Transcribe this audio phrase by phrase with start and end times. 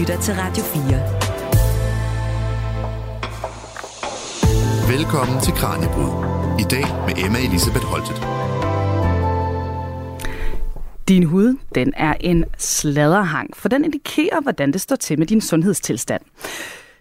[0.00, 0.82] lytter til Radio 4.
[4.96, 6.12] Velkommen til Kranjebrud.
[6.60, 8.16] I dag med Emma Elisabeth Holtet.
[11.08, 15.40] Din hud, den er en sladderhang, for den indikerer, hvordan det står til med din
[15.40, 16.22] sundhedstilstand.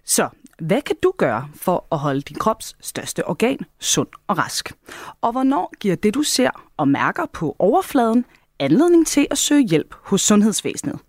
[0.06, 0.30] Så
[0.62, 4.72] hvad kan du gøre for at holde din krops største organ sund og rask?
[5.22, 8.26] Og hvornår giver det, du ser og mærker på overfladen,
[8.60, 11.00] anledning til at søge hjælp hos sundhedsvæsenet?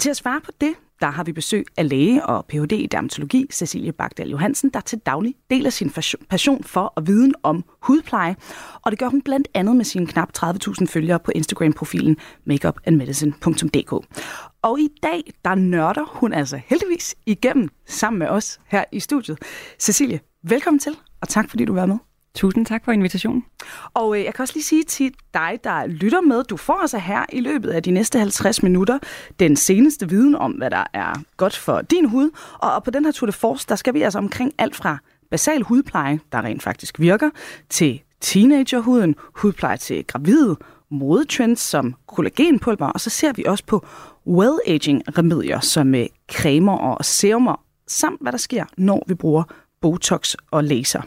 [0.00, 2.72] Til at svare på det, der har vi besøg af læge og Ph.D.
[2.72, 5.92] i dermatologi, Cecilie Bagdal Johansen, der til daglig deler sin
[6.30, 8.36] passion for og viden om hudpleje.
[8.82, 13.92] Og det gør hun blandt andet med sine knap 30.000 følgere på Instagram-profilen makeupandmedicine.dk.
[14.62, 19.38] Og i dag, der nørder hun altså heldigvis igennem sammen med os her i studiet.
[19.78, 22.11] Cecilie, velkommen til, og tak fordi du var med.
[22.34, 23.44] Tusind tak for invitationen.
[23.94, 26.98] Og øh, jeg kan også lige sige til dig, der lytter med, du får altså
[26.98, 28.98] her i løbet af de næste 50 minutter
[29.40, 32.30] den seneste viden om, hvad der er godt for din hud.
[32.58, 34.98] Og, og på den her Tour de Force, der skal vi altså omkring alt fra
[35.30, 37.30] basal hudpleje, der rent faktisk virker,
[37.68, 40.56] til teenagerhuden, hudpleje til gravide,
[40.90, 43.86] modetrends som kollagenpulver, og så ser vi også på
[44.26, 49.44] well-aging-remedier som øh, cremer og serumer, samt hvad der sker, når vi bruger
[49.80, 51.02] Botox og laser.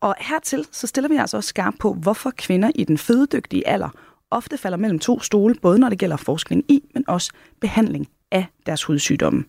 [0.00, 3.88] Og hertil så stiller vi altså også skarp på, hvorfor kvinder i den fødedygtige alder
[4.30, 8.46] ofte falder mellem to stole, både når det gælder forskning i, men også behandling af
[8.66, 9.44] deres hudsygdomme.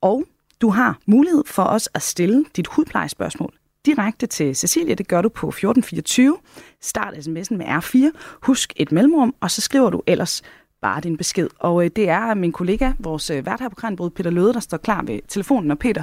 [0.00, 0.24] Og
[0.60, 3.52] du har mulighed for os at stille dit hudplejespørgsmål
[3.86, 4.94] direkte til Cecilie.
[4.94, 6.38] Det gør du på 1424.
[6.80, 8.18] Start sms'en med R4.
[8.42, 10.42] Husk et mellemrum, og så skriver du ellers
[10.86, 11.48] bare din besked.
[11.58, 14.60] Og øh, det er min kollega, vores øh, vært her på Kranbrud, Peter Løde, der
[14.60, 15.70] står klar ved telefonen.
[15.70, 16.02] Og Peter,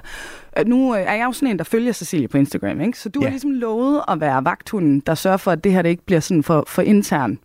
[0.60, 3.00] øh, nu øh, er jeg jo sådan en, der følger Cecilie på Instagram, ikke?
[3.00, 3.26] Så du ja.
[3.26, 6.20] har ligesom lovet at være vagthunden, der sørger for, at det her det ikke bliver
[6.20, 7.40] sådan for, for intern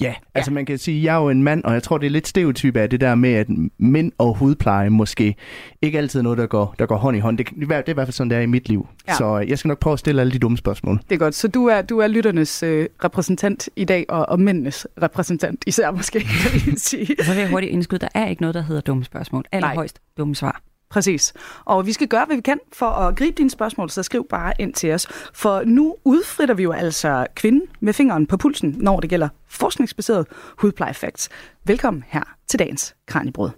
[0.00, 0.54] Ja, altså ja.
[0.54, 2.28] man kan sige, at jeg er jo en mand, og jeg tror, det er lidt
[2.28, 3.46] stereotyp af det der med, at
[3.78, 5.34] mænd og hudpleje måske
[5.82, 7.38] ikke altid er noget, der går, der går hånd i hånd.
[7.38, 8.88] Det, det er i hvert fald sådan, det er i mit liv.
[9.08, 9.14] Ja.
[9.14, 11.00] Så jeg skal nok prøve at stille alle de dumme spørgsmål.
[11.08, 11.34] Det er godt.
[11.34, 15.90] Så du er, du er lytternes øh, repræsentant i dag, og, og mændenes repræsentant især
[15.90, 17.06] måske, kan vi sige.
[17.22, 19.44] Så vil jeg hurtigt indskyde, der er ikke noget, der hedder dumme spørgsmål.
[19.52, 20.62] Allerhøjst dumme svar.
[20.90, 21.34] Præcis.
[21.64, 24.52] Og vi skal gøre, hvad vi kan for at gribe dine spørgsmål, så skriv bare
[24.58, 25.06] ind til os.
[25.34, 30.26] For nu udfritter vi jo altså kvinden med fingeren på pulsen, når det gælder forskningsbaseret
[30.58, 31.28] hudplejefacts.
[31.64, 33.50] Velkommen her til dagens Kranjebrød.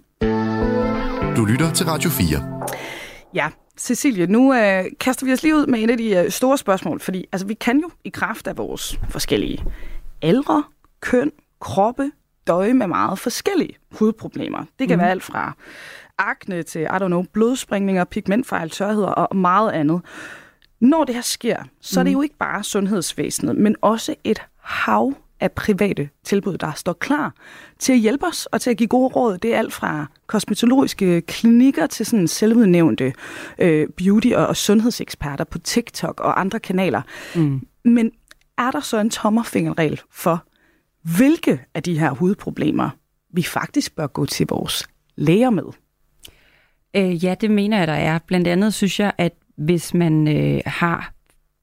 [1.36, 2.60] Du lytter til Radio 4.
[3.34, 6.58] Ja, Cecilie, nu øh, kaster vi os lige ud med en af de øh, store
[6.58, 9.64] spørgsmål, fordi altså, vi kan jo i kraft af vores forskellige
[10.22, 10.64] aldre,
[11.00, 12.10] køn, kroppe,
[12.46, 14.64] døje med meget forskellige hudproblemer.
[14.78, 15.00] Det kan mm.
[15.00, 15.56] være alt fra
[16.18, 20.00] akne til, I don't know, blodspringninger, pigmentfejl, tørheder og meget andet.
[20.80, 22.16] Når det her sker, så er det mm.
[22.16, 27.34] jo ikke bare sundhedsvæsenet, men også et hav af private tilbud, der står klar
[27.78, 29.38] til at hjælpe os og til at give gode råd.
[29.38, 33.12] Det er alt fra kosmetologiske klinikker til sådan selvudnævnte
[33.58, 37.02] øh, beauty- og, og sundhedseksperter på TikTok og andre kanaler.
[37.36, 37.66] Mm.
[37.84, 38.10] Men
[38.58, 40.44] er der så en tommerfingerregel for,
[41.16, 42.90] hvilke af de her hudproblemer
[43.32, 45.64] vi faktisk bør gå til vores læger med?
[46.98, 48.18] Øh, ja, det mener jeg, der er.
[48.26, 51.12] Blandt andet synes jeg, at hvis man øh, har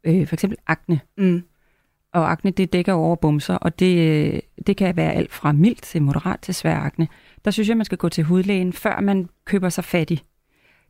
[0.03, 1.43] øh, for eksempel akne, mm.
[2.13, 5.81] og akne det dækker over bumser, og det, øh, det kan være alt fra mildt
[5.81, 7.07] til moderat til svær akne,
[7.45, 10.21] der synes jeg, man skal gå til hudlægen, før man køber sig fattig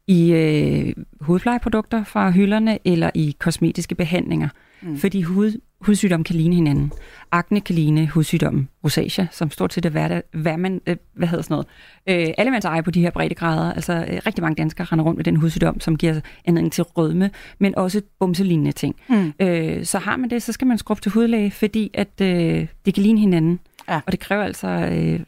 [0.08, 4.50] i øh, hudplejeprodukter fra hylderne eller i kosmetiske behandlinger.
[4.82, 4.98] Mm.
[4.98, 6.92] Fordi hud, hudsygdomme kan ligne hinanden.
[7.32, 11.44] Akne kan ligne hudsygdommen rosacea, som stort set er hvad, hvad, man, øh, hvad hedder
[11.44, 12.28] sådan noget.
[12.28, 13.74] Øh, alle mands eje på de her breddegrader.
[13.74, 17.32] Altså øh, rigtig mange danskere render rundt med den hudsygdom, som giver anledning til rødme,
[17.60, 18.96] men også bumselignende ting.
[19.10, 19.34] Mm.
[19.40, 22.94] Øh, så har man det, så skal man skrubbe til hudlæge, fordi at øh, det
[22.94, 23.60] kan ligne hinanden.
[23.90, 24.02] Ja.
[24.06, 25.20] Og det kræver altså øh,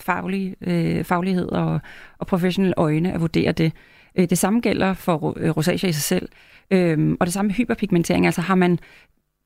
[0.00, 1.80] faglig, øh, faglighed og,
[2.18, 3.72] og professionelle øjne at vurdere det.
[4.18, 6.28] Øh, det samme gælder for øh, rosacea i sig selv.
[6.70, 8.78] Øhm, og det samme med hyperpigmentering, altså har man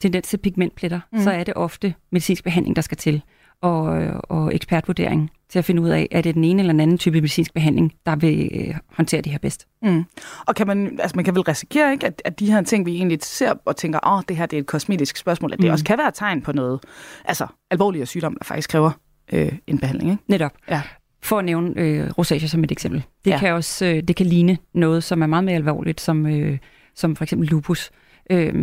[0.00, 1.18] tendens til pigmentpletter, mm.
[1.20, 3.22] så er det ofte medicinsk behandling, der skal til,
[3.60, 3.82] og,
[4.22, 7.20] og ekspertvurdering til at finde ud af, er det den ene eller den anden type
[7.20, 9.66] medicinsk behandling, der vil øh, håndtere det her bedst.
[9.82, 10.04] Mm.
[10.46, 12.96] Og kan man, altså man kan vel risikere, ikke, at, at de her ting, vi
[12.96, 15.66] egentlig ser og tænker, åh, oh, det her det er et kosmetisk spørgsmål, at det
[15.66, 15.72] mm.
[15.72, 16.80] også kan være et tegn på noget
[17.24, 18.90] altså alvorligere sygdom, der faktisk kræver
[19.32, 20.10] øh, en behandling.
[20.10, 20.22] Ikke?
[20.28, 20.52] Netop.
[20.70, 20.82] Ja.
[21.22, 23.04] For at nævne øh, rosacea som et eksempel.
[23.24, 23.38] Det ja.
[23.38, 26.58] kan også øh, det kan ligne noget, som er meget mere alvorligt, som, øh,
[26.94, 28.07] som for eksempel lupus øh,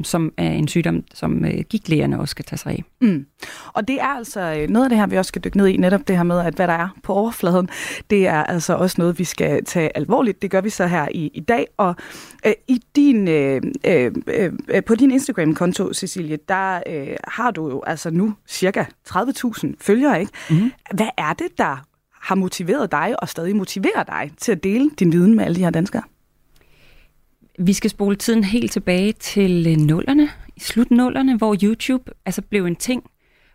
[0.04, 2.84] som er en sygdom, som øh, gigtlægerne også skal tage sig af.
[3.02, 3.26] Mm.
[3.74, 5.78] Og det er altså øh, noget af det her, vi også skal dykke ned i,
[5.78, 7.70] netop det her med, at hvad der er på overfladen,
[8.10, 10.42] det er altså også noget, vi skal tage alvorligt.
[10.42, 11.68] Det gør vi så her i, i dag.
[11.78, 11.96] Og
[12.46, 17.84] øh, i din, øh, øh, øh, på din Instagram-konto, Cecilie, der øh, har du jo
[17.88, 20.32] altså nu cirka 30.000 følgere, ikke?
[20.50, 20.72] Mm.
[20.94, 21.86] Hvad er det, der
[22.22, 25.64] har motiveret dig og stadig motiverer dig til at dele din viden med alle de
[25.64, 26.04] her danskere?
[27.60, 32.42] Vi skal spole tiden helt tilbage til øh, nullerne, i slut nullerne, hvor YouTube altså
[32.42, 33.04] blev en ting,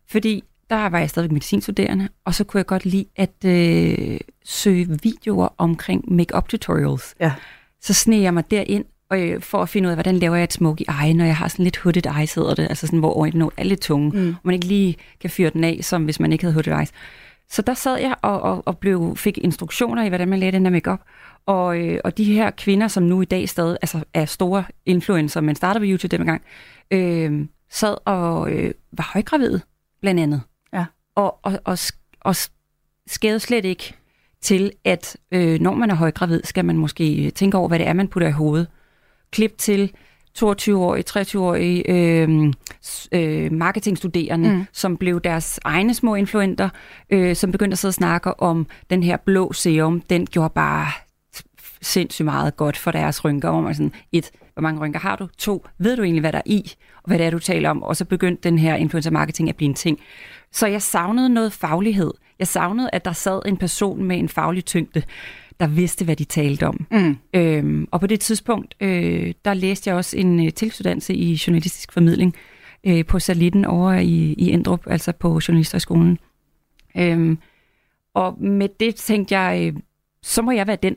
[0.08, 4.98] fordi der var jeg stadig medicinstuderende, og så kunne jeg godt lide at øh, søge
[5.02, 7.14] videoer omkring make-up tutorials.
[7.20, 7.32] Ja.
[7.80, 10.44] Så sneg jeg mig derind, og, øh, for at finde ud af, hvordan laver jeg
[10.44, 13.20] et smoky eye, når jeg har sådan lidt hooded eyes, hedder det, altså sådan, hvor
[13.20, 14.28] øjnene er lidt tunge, mm.
[14.28, 16.90] og man ikke lige kan fyre den af, som hvis man ikke havde hooded eyes.
[17.50, 20.66] Så der sad jeg og, og, og blev, fik instruktioner i, hvordan man lavede den
[20.66, 21.00] her makeup.
[21.46, 25.40] Og, øh, og de her kvinder, som nu i dag stadig altså, er store influencer,
[25.40, 26.42] men starter på YouTube dengang,
[26.90, 29.60] øh, sad og øh, var højgravide,
[30.00, 30.42] blandt andet.
[30.72, 30.84] Ja.
[31.14, 31.78] Og, og, og,
[32.20, 32.36] og
[33.06, 33.94] skævede slet ikke
[34.40, 37.92] til, at øh, når man er højgravid, skal man måske tænke over, hvad det er,
[37.92, 38.68] man putter i hovedet.
[39.30, 39.92] Klip til
[40.38, 42.52] 22-årige, 23-årige øh,
[43.12, 44.64] øh, marketingstuderende, mm.
[44.72, 46.68] som blev deres egne små influenter,
[47.10, 50.00] øh, som begyndte at sidde og snakke om den her blå serum.
[50.00, 50.86] Den gjorde bare
[51.82, 53.50] sindssygt meget godt for deres rynker.
[53.50, 55.28] Hvor man sådan, et, hvor mange rynker har du?
[55.38, 57.82] To, ved du egentlig, hvad der er i, og hvad det er, du taler om?
[57.82, 59.98] Og så begyndte den her influencer marketing at blive en ting.
[60.52, 62.10] Så jeg savnede noget faglighed.
[62.38, 65.02] Jeg savnede, at der sad en person med en faglig tyngde,
[65.60, 66.86] der vidste, hvad de talte om.
[66.90, 67.16] Mm.
[67.34, 71.92] Øhm, og på det tidspunkt, øh, der læste jeg også en øh, tilstuddannelse i journalistisk
[71.92, 72.34] formidling
[72.84, 76.18] øh, på Salitten over i, i Endrup, altså på Journalisterskolen.
[76.96, 77.38] Øhm,
[78.14, 79.80] og med det tænkte jeg, øh,
[80.22, 80.96] så må jeg være den,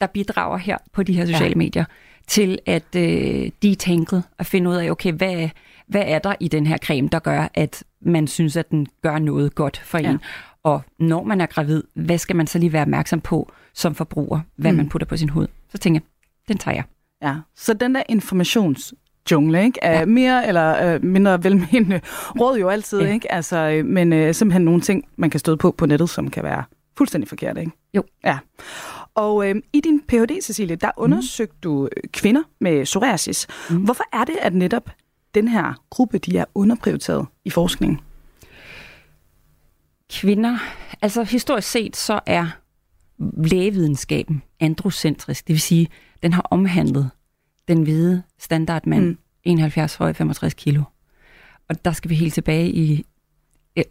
[0.00, 1.54] der bidrager her på de her sociale ja.
[1.54, 1.84] medier,
[2.26, 5.48] til at øh, detangle og finde ud af, okay, hvad,
[5.86, 9.18] hvad er der i den her creme, der gør, at man synes, at den gør
[9.18, 10.10] noget godt for ja.
[10.10, 10.20] en.
[10.66, 14.40] Og når man er gravid, hvad skal man så lige være opmærksom på som forbruger,
[14.56, 14.76] hvad mm.
[14.76, 15.46] man putter på sin hud?
[15.68, 16.06] Så tænker jeg,
[16.48, 16.84] den tager jeg.
[17.22, 19.78] Ja, så den der informationsjungle, ikke?
[19.82, 20.04] Er ja.
[20.04, 22.00] mere eller øh, mindre velmenende
[22.40, 23.12] råd jo altid, ja.
[23.12, 23.32] ikke?
[23.32, 26.44] Altså, øh, men øh, simpelthen nogle ting, man kan støde på på nettet, som kan
[26.44, 26.64] være
[26.96, 27.72] fuldstændig forkert, ikke?
[27.94, 28.02] Jo.
[28.24, 28.38] Ja.
[29.14, 31.02] Og øh, i din Ph.D., Cecilie, der mm.
[31.02, 31.60] undersøgte mm.
[31.62, 33.46] du kvinder med psoriasis.
[33.70, 33.76] Mm.
[33.76, 34.90] Hvorfor er det, at netop
[35.34, 38.00] den her gruppe, de er underprioriteret i forskningen?
[40.10, 40.58] Kvinder,
[41.02, 42.46] altså historisk set, så er
[43.36, 45.46] lægevidenskaben androcentrisk.
[45.46, 45.88] Det vil sige,
[46.22, 47.10] den har omhandlet
[47.68, 49.18] den hvide standardmand, mm.
[49.44, 50.82] 71 høj, 65 kilo.
[51.68, 53.06] Og der skal vi helt tilbage i,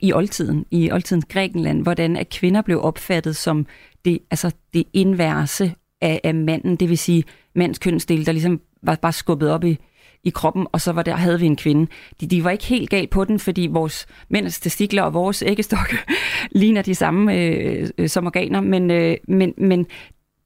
[0.01, 3.65] i oldtiden, i oldtidens Grækenland, hvordan at kvinder blev opfattet som
[4.05, 7.23] det, altså det inverse af, af manden, det vil sige
[7.55, 9.79] mands kønsdel, der ligesom var bare skubbet op i,
[10.25, 11.87] i kroppen, og så var der, havde vi en kvinde.
[12.21, 15.97] De, de var ikke helt galt på den, fordi vores mænds testikler og vores æggestokke
[16.61, 19.79] ligner de samme øh, øh, som organer, men, øh, men, men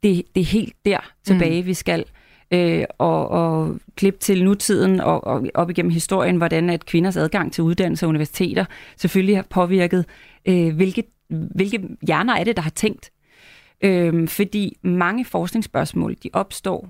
[0.04, 1.68] det, det er helt der tilbage, mm.
[1.68, 2.06] vi skal.
[2.54, 7.54] Øh, og, og klip til nutiden og, og op igennem historien, hvordan at kvinders adgang
[7.54, 8.66] til uddannelse og universiteter
[8.98, 10.06] selvfølgelig har påvirket,
[10.46, 13.12] øh, hvilke, hvilke hjerner er det, der har tænkt.
[13.82, 16.90] Øh, fordi mange forskningsspørgsmål, de opstår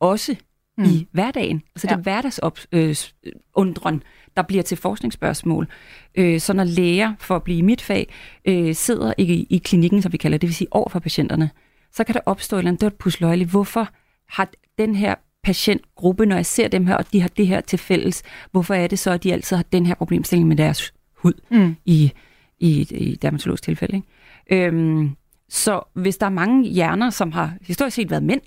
[0.00, 0.36] også
[0.78, 0.84] mm.
[0.84, 1.62] i hverdagen.
[1.74, 1.94] Altså ja.
[1.94, 4.00] det er hverdagsundren, øh,
[4.36, 5.68] der bliver til forskningsspørgsmål.
[6.14, 8.12] Øh, så når læger, for at blive i mit fag,
[8.44, 11.50] øh, sidder i, i klinikken, som vi kalder det, det vil sige over for patienterne,
[11.92, 13.44] så kan der opstå et eller andet dødt pusløjle.
[13.44, 13.88] Hvorfor
[14.28, 17.78] har den her patientgruppe, når jeg ser dem her, og de har det her til
[17.78, 21.32] fælles, hvorfor er det så, at de altid har den her problemstilling med deres hud
[21.50, 21.76] mm.
[21.84, 22.12] i,
[22.58, 23.96] i, i dermatologisk tilfælde?
[23.96, 24.66] Ikke?
[24.66, 25.16] Øhm,
[25.48, 28.40] så hvis der er mange hjerner, som har historisk set været mænd,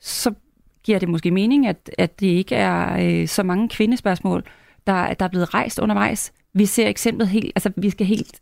[0.00, 0.34] så
[0.84, 4.44] giver det måske mening, at, at det ikke er øh, så mange kvindespørgsmål,
[4.86, 6.32] der, der er blevet rejst undervejs.
[6.54, 8.40] Vi ser eksemplet helt, altså vi skal helt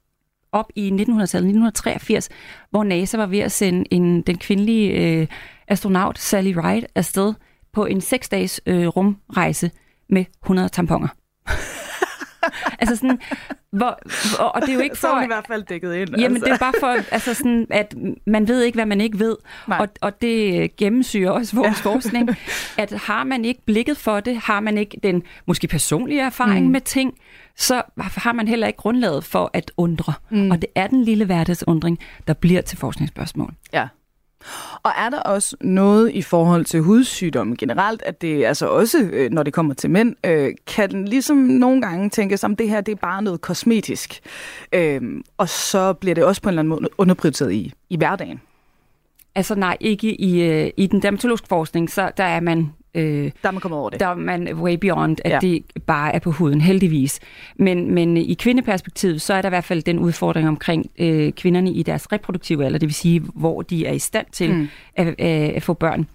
[0.52, 2.28] op i 1900-tallet, 1983,
[2.71, 5.26] hvor NASA var ved at sende en, den kvindelige øh,
[5.68, 7.35] astronaut Sally Ride afsted
[7.73, 9.71] på en seks dages øh, rumrejse
[10.09, 11.09] med 100 tamponer.
[12.81, 13.19] altså sådan,
[13.71, 13.99] hvor,
[14.38, 15.09] og det er jo ikke for...
[15.09, 16.17] Så er i hvert fald dækket ind.
[16.17, 16.45] Jamen, altså.
[16.45, 17.95] det er bare for, altså sådan, at
[18.26, 19.37] man ved ikke, hvad man ikke ved.
[19.67, 21.90] Og, og det gennemsyrer også vores ja.
[21.90, 22.28] forskning.
[22.78, 26.73] At har man ikke blikket for det, har man ikke den måske personlige erfaring mm.
[26.73, 27.14] med ting,
[27.57, 30.12] så har man heller ikke grundlaget for at undre.
[30.31, 30.50] Mm.
[30.50, 33.55] Og det er den lille hverdagsundring, der bliver til forskningsspørgsmål.
[33.73, 33.88] Ja.
[34.83, 39.30] Og er der også noget i forhold til hudsygdomme generelt, at det altså også, øh,
[39.30, 42.80] når det kommer til mænd, øh, kan den ligesom nogle gange tænke som det her
[42.80, 44.21] det er bare noget kosmetisk.
[44.73, 45.02] Øh,
[45.38, 48.40] og så bliver det også på en eller anden måde underprioriteret i, i hverdagen.
[49.35, 53.49] Altså nej, ikke i, øh, i den dermatologiske forskning, så der er man Øh, der
[53.49, 54.00] er man kommet over det.
[54.00, 55.38] Der er man way beyond, at ja.
[55.38, 57.21] det bare er på huden, heldigvis.
[57.57, 61.73] Men, men i kvindeperspektivet, så er der i hvert fald den udfordring omkring øh, kvinderne
[61.73, 64.68] i deres reproduktive alder, det vil sige, hvor de er i stand til mm.
[64.97, 66.09] at, at, at få børn.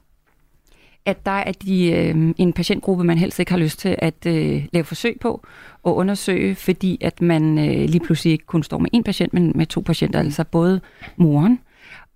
[1.06, 4.66] at der er de, øh, en patientgruppe, man helst ikke har lyst til at øh,
[4.74, 5.46] lave forsøg på
[5.84, 9.52] og undersøge, fordi at man øh, lige pludselig ikke kun står med en patient, men
[9.56, 10.82] med to patienter, altså både
[11.18, 11.60] moren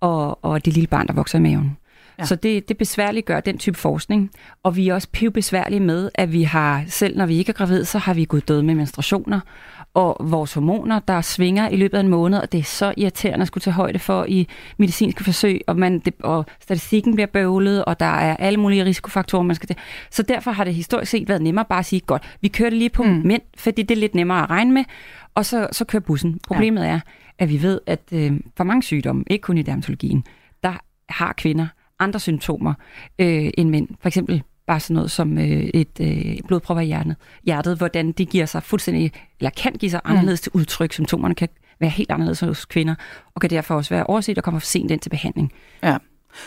[0.00, 1.76] og, og det lille barn, der vokser i maven.
[2.18, 2.24] Ja.
[2.24, 4.30] Så det, det besværligt gør den type forskning.
[4.62, 7.84] Og vi er også pivbesværlige med, at vi har, selv når vi ikke er gravid,
[7.84, 9.40] så har vi gået døde med menstruationer.
[9.94, 13.42] Og vores hormoner, der svinger i løbet af en måned, og det er så irriterende
[13.42, 17.84] at skulle tage højde for i medicinske forsøg, og, man, det, og statistikken bliver bøvlet,
[17.84, 19.78] og der er alle mulige risikofaktorer, man skal det.
[20.10, 22.78] Så derfor har det historisk set været nemmere bare at sige, godt, vi kører det
[22.78, 23.22] lige på mm.
[23.24, 24.84] mænd, fordi det er lidt nemmere at regne med,
[25.34, 26.40] og så, så kører bussen.
[26.46, 26.88] Problemet ja.
[26.88, 27.00] er,
[27.38, 30.24] at vi ved, at øh, for mange sygdomme, ikke kun i dermatologien,
[30.62, 30.72] der
[31.08, 31.66] har kvinder
[31.98, 32.74] andre symptomer
[33.18, 33.88] øh, end mænd.
[34.00, 38.28] For eksempel bare sådan noget som øh, et øh, blodprop i hjertet, hjertet, hvordan det
[38.28, 40.10] giver sig fuldstændig, eller kan give sig mm.
[40.10, 40.42] anderledes mm.
[40.42, 40.92] til udtryk.
[40.92, 41.48] Symptomerne kan
[41.80, 42.94] være helt anderledes hos kvinder,
[43.34, 45.52] og kan derfor også være overset og kommer for sent ind til behandling.
[45.82, 45.96] Ja.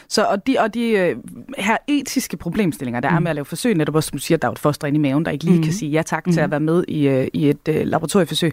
[0.07, 1.15] Så og de, og de øh,
[1.57, 3.15] her etiske problemstillinger, der mm.
[3.15, 4.97] er med at lave forsøg, netop også som du siger, der er et foster inde
[4.97, 5.63] i maven, der ikke lige mm.
[5.63, 6.33] kan sige ja tak mm.
[6.33, 6.51] til at mm.
[6.51, 8.51] være med i, øh, i et øh, laboratorieforsøg.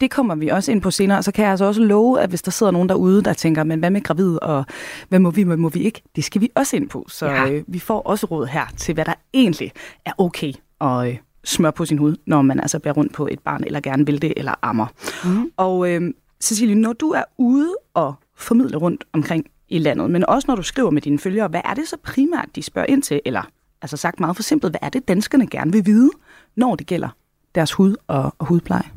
[0.00, 2.42] Det kommer vi også ind på senere, så kan jeg altså også love, at hvis
[2.42, 4.64] der sidder nogen derude, der tænker, men hvad med gravid, og
[5.08, 7.06] hvad må vi, hvad må vi ikke, det skal vi også ind på.
[7.08, 7.50] Så ja.
[7.50, 9.72] øh, vi får også råd her til, hvad der egentlig
[10.04, 13.38] er okay at øh, smøre på sin hud, når man altså bærer rundt på et
[13.38, 14.86] barn, eller gerne vil det, eller ammer.
[15.24, 15.50] Mm.
[15.56, 16.02] Og øh,
[16.40, 20.62] Cecilie, når du er ude og formidle rundt omkring i landet, men også når du
[20.62, 23.42] skriver med dine følgere, hvad er det så primært, de spørger ind til, eller
[23.82, 26.10] altså sagt meget for simpelt, hvad er det, danskerne gerne vil vide,
[26.56, 27.08] når det gælder
[27.54, 28.90] deres hud og, og hudpleje?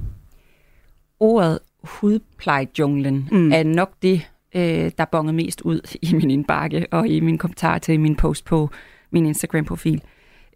[1.19, 3.51] Ordet hudplejejunglen mm.
[3.51, 7.77] er nok det, øh, der bonger mest ud i min indbakke og i min kommentar
[7.77, 8.69] til min post på
[9.11, 10.03] min Instagram-profil.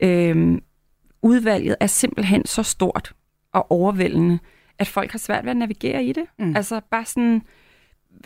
[0.02, 0.62] Øh,
[1.22, 3.14] udvalget er simpelthen så stort
[3.54, 4.40] og overvældende,
[4.80, 6.24] at folk har svært ved at navigere i det.
[6.40, 6.56] Mm.
[6.56, 7.42] Altså bare sådan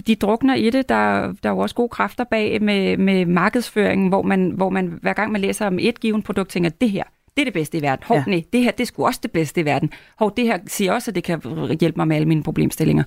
[0.07, 0.89] de drukner i det.
[0.89, 4.99] Der, der er jo også gode kræfter bag med, med markedsføringen, hvor man, hvor man
[5.01, 7.03] hver gang man læser om et givet produkt, tænker, det her,
[7.37, 8.03] det er det bedste i verden.
[8.07, 8.23] Hov, ja.
[8.27, 9.91] nej, det her, det er sgu også det bedste i verden.
[10.15, 11.41] Hov, det her siger også, at det kan
[11.79, 13.03] hjælpe mig med alle mine problemstillinger.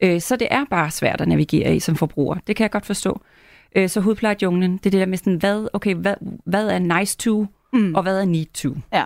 [0.00, 2.36] Øh, så det er bare svært at navigere i som forbruger.
[2.46, 3.20] Det kan jeg godt forstå.
[3.76, 7.16] Øh, så hudplejejunglen, det er det der med sådan, hvad, okay, hvad, hvad er nice
[7.16, 7.94] to, mm.
[7.94, 8.74] og hvad er need to?
[8.92, 9.04] Ja.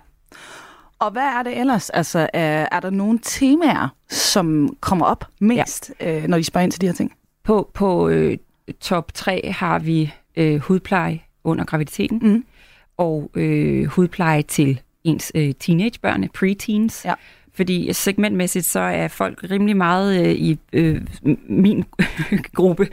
[0.99, 1.91] Og hvad er det ellers?
[1.91, 6.23] Altså, er, er der nogle temaer, som kommer op mest, ja.
[6.23, 7.13] øh, når de spørger ind til de her ting?
[7.45, 8.37] På, på øh,
[8.81, 12.45] top 3 har vi øh, hudpleje under graviditeten, mm.
[12.97, 17.05] og øh, hudpleje til ens øh, teenagebørn, preteens.
[17.05, 17.15] Ja.
[17.57, 21.01] Fordi segmentmæssigt, så er folk rimelig meget øh, i øh,
[21.49, 21.85] min
[22.57, 22.89] gruppe.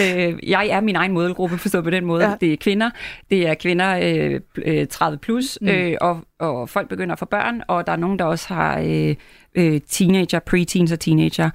[0.00, 2.28] øh, jeg er min egen modelgruppe, forstået på den måde.
[2.28, 2.34] Ja.
[2.40, 2.90] Det er kvinder.
[3.30, 5.68] Det er kvinder øh, 30 øh, plus, mm.
[5.68, 8.78] øh, og, og folk begynder at få børn, og der er nogen, der også har
[8.78, 9.14] øh,
[9.54, 11.50] øh, teenager, preteens og teenager.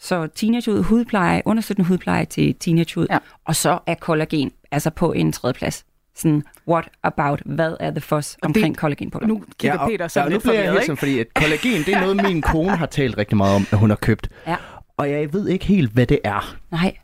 [0.00, 3.18] Så teenagehud, hudpleje, understøttende hudpleje til teenagehud, ja.
[3.44, 5.84] og så er kollagen altså på en tredje plads
[6.18, 9.28] sådan, what about, hvad er the fuss omkring kollagenprodukter?
[9.28, 11.94] Nu kigger ja, Peter så ja, lidt nu bliver jeg helt fordi at kollagen, det
[11.94, 14.28] er noget, min kone har talt rigtig meget om, at hun har købt.
[14.46, 14.56] Ja.
[14.96, 16.56] Og jeg ved ikke helt, hvad det er.
[16.70, 16.96] Nej.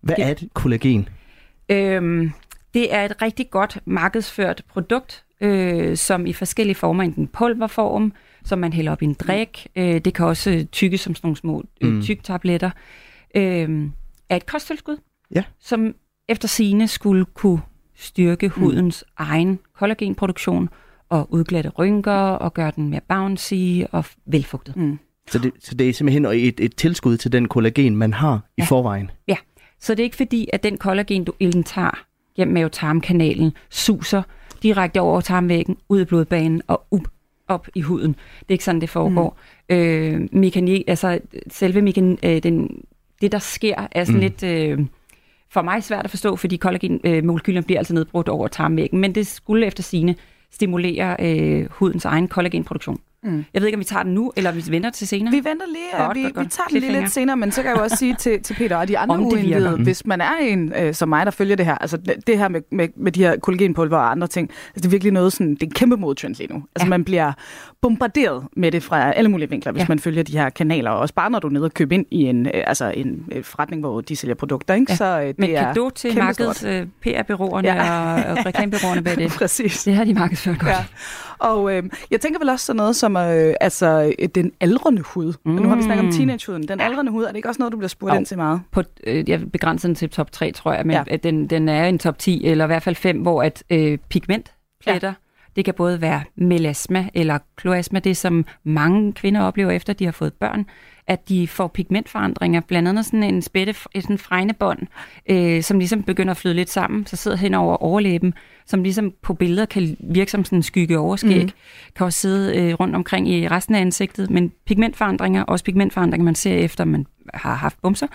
[0.00, 1.08] Hvad det, er det kollagen?
[1.68, 2.32] Øhm,
[2.74, 8.12] det er et rigtig godt markedsført produkt, øh, som i forskellige former, enten pulverform,
[8.44, 11.36] som man hælder op i en drik, øh, det kan også tykke som sådan nogle
[11.36, 12.02] små øh, mm.
[12.02, 12.70] tyktabletter,
[13.34, 13.88] øh,
[14.28, 14.96] er et kosttilskud,
[15.34, 15.42] ja.
[15.60, 15.94] som
[16.28, 17.60] efter sine skulle kunne
[17.94, 18.52] styrke mm.
[18.52, 20.68] hudens egen kollagenproduktion
[21.08, 24.76] og udglatte rynker og gøre den mere bouncy og velfugtet.
[24.76, 24.98] Mm.
[25.28, 28.62] Så, det, så det er simpelthen et, et tilskud til den kollagen, man har ja.
[28.62, 29.10] i forvejen?
[29.28, 29.36] Ja,
[29.78, 32.04] så det er ikke fordi, at den kollagen, du indtager
[32.36, 34.22] gennem mavetarmkanalen, suser
[34.62, 37.08] direkte over tarmvæggen, ud i blodbanen og up,
[37.52, 38.12] op i huden.
[38.12, 39.36] Det er ikke sådan, det foregår.
[39.70, 39.76] Mm.
[39.76, 42.84] Øh, mekani, altså selve mekan, øh, den,
[43.20, 44.20] det, der sker, er sådan mm.
[44.20, 44.42] lidt...
[44.42, 44.78] Øh,
[45.50, 49.26] for mig svært at forstå, fordi kollagenmolekylerne øh, bliver altså nedbrudt over tarmvæggen, men det
[49.26, 50.14] skulle efter sine
[50.50, 52.98] stimulere øh, hudens egen kollagenproduktion.
[53.24, 53.44] Mm.
[53.54, 55.30] Jeg ved ikke, om vi tager den nu, eller vi venter til senere.
[55.30, 56.04] Vi venter lige.
[56.06, 56.44] Godt, vi, godt, godt.
[56.44, 58.54] vi tager den lige lidt senere, men så kan jeg jo også sige til, til
[58.54, 59.82] Peter og de andre uindvidede, mm.
[59.82, 62.60] hvis man er en øh, som mig, der følger det her, altså det her med,
[62.72, 65.62] med, med de her kollagenpulver og andre ting, altså, det er virkelig noget sådan, det
[65.62, 66.64] er en kæmpe modtrend lige nu.
[66.74, 66.88] Altså ja.
[66.88, 67.32] man bliver
[67.82, 69.86] bombarderet med det fra alle mulige vinkler, hvis ja.
[69.88, 72.06] man følger de her kanaler, og også bare når du er nede og køber ind
[72.10, 74.74] i en, øh, altså en øh, forretning, hvor de sælger produkter.
[74.74, 74.92] Ikke?
[74.92, 74.96] Ja.
[74.96, 78.04] Så øh, det Men er du til markeds øh, PR-byråerne ja.
[78.04, 79.30] og, og reklamebyråerne bag det.
[79.30, 79.84] Præcis.
[79.84, 80.70] Det har de markedsført godt.
[80.70, 80.84] Ja.
[81.42, 85.32] Og øh, jeg tænker vel også sådan noget som øh, altså, øh, den aldrende hud.
[85.44, 85.52] Mm.
[85.52, 86.68] Nu har vi snakket om teenagehuden.
[86.68, 88.60] Den aldrende hud, er det ikke også noget, du bliver spurgt ind til meget?
[88.70, 91.16] På, øh, jeg begrænser den til top 3, tror jeg, men ja.
[91.16, 95.08] den, den er en top 10, eller i hvert fald 5, hvor at øh, pigmentpletter,
[95.08, 95.14] ja.
[95.56, 100.12] det kan både være melasma eller kloasma, det som mange kvinder oplever efter, de har
[100.12, 100.66] fået børn,
[101.06, 104.78] at de får pigmentforandringer, blandt andet sådan en spætte, sådan fregnebånd,
[105.30, 108.34] øh, som ligesom begynder at flyde lidt sammen, så sidder hen over overlæben,
[108.66, 111.50] som ligesom på billeder kan virke som sådan en skygge overskæg, mm.
[111.96, 116.34] kan også sidde øh, rundt omkring i resten af ansigtet, men pigmentforandringer, også pigmentforandringer, man
[116.34, 118.06] ser efter, man har haft bumser,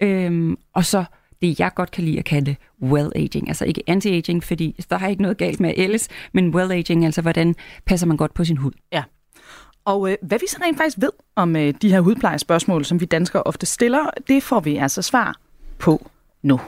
[0.00, 1.04] øhm, og så
[1.42, 3.48] det, jeg godt kan lide at kalde well-aging.
[3.48, 7.54] Altså ikke anti-aging, fordi der er ikke noget galt med ellers, men well-aging, altså hvordan
[7.86, 8.72] passer man godt på sin hud.
[8.92, 9.02] Ja.
[9.88, 13.04] Og øh, hvad vi så rent faktisk ved om øh, de her hudplejespørgsmål, som vi
[13.04, 15.36] danskere ofte stiller, det får vi altså svar
[15.78, 16.10] på
[16.42, 16.60] nu.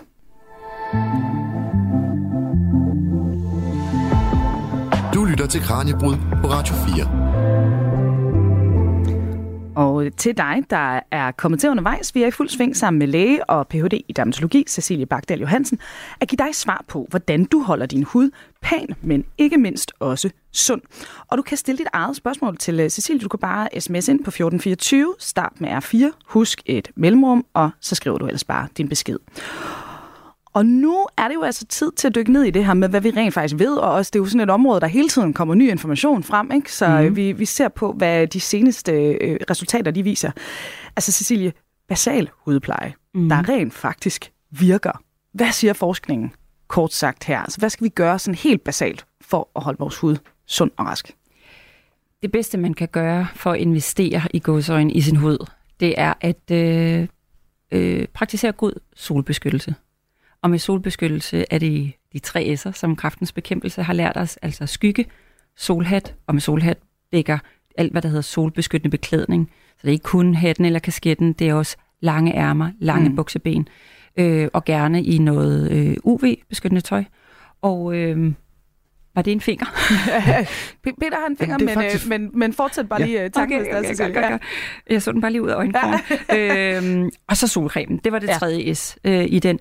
[5.14, 8.00] Du lytter til Kranjebrud på Radio 4.
[9.80, 13.06] Og til dig, der er kommet til undervejs, vi er i fuld sving sammen med
[13.06, 13.92] læge og Ph.D.
[14.08, 15.78] i dermatologi, Cecilie Bagdal Johansen,
[16.20, 18.30] at give dig svar på, hvordan du holder din hud
[18.62, 20.82] pæn, men ikke mindst også sund.
[21.28, 23.20] Og du kan stille dit eget spørgsmål til øh, Cecilie.
[23.20, 27.94] Du kan bare sms ind på 1424, start med R4, husk et mellemrum, og så
[27.94, 29.18] skriver du ellers bare din besked.
[30.52, 32.88] Og nu er det jo altså tid til at dykke ned i det her med,
[32.88, 35.09] hvad vi rent faktisk ved, og også det er jo sådan et område, der hele
[35.09, 36.73] tiden kommer ny information frem, ikke?
[36.73, 37.16] så mm.
[37.16, 40.30] vi, vi ser på, hvad de seneste øh, resultater de viser.
[40.97, 41.52] Altså Cecilie,
[41.88, 43.28] basal hudpleje, mm.
[43.28, 45.02] der rent faktisk virker.
[45.33, 46.33] Hvad siger forskningen
[46.69, 47.38] kort sagt her?
[47.38, 50.16] Altså, hvad skal vi gøre sådan helt basalt for at holde vores hud
[50.47, 51.14] sund og rask?
[52.23, 55.47] Det bedste, man kan gøre for at investere i godsøjne i sin hud,
[55.80, 57.09] det er at øh,
[57.73, 59.75] øh, praktisere god solbeskyttelse.
[60.42, 64.66] Og med solbeskyttelse er det de tre S'er, som kraftens bekæmpelse har lært os, altså
[64.66, 65.06] skygge,
[65.56, 66.78] solhat, og med solhat
[67.12, 67.38] dækker
[67.78, 69.50] alt, hvad der hedder solbeskyttende beklædning.
[69.70, 73.16] Så det er ikke kun hatten eller kasketten, det er også lange ærmer, lange mm.
[73.16, 73.68] bukseben,
[74.16, 77.04] øh, og gerne i noget øh, UV-beskyttende tøj.
[77.62, 78.32] Og øh,
[79.14, 79.66] var det en finger?
[81.00, 82.09] Peter har en finger, men, faktisk...
[82.09, 83.06] men, men, men fortsæt bare ja.
[83.06, 84.38] lige uh, tanken, okay, okay, okay, okay.
[84.90, 86.00] Jeg så den bare lige ud af øjenkrogen.
[86.37, 88.35] øhm, og så solcremen, det var det ja.
[88.35, 89.59] tredje S øh, i den.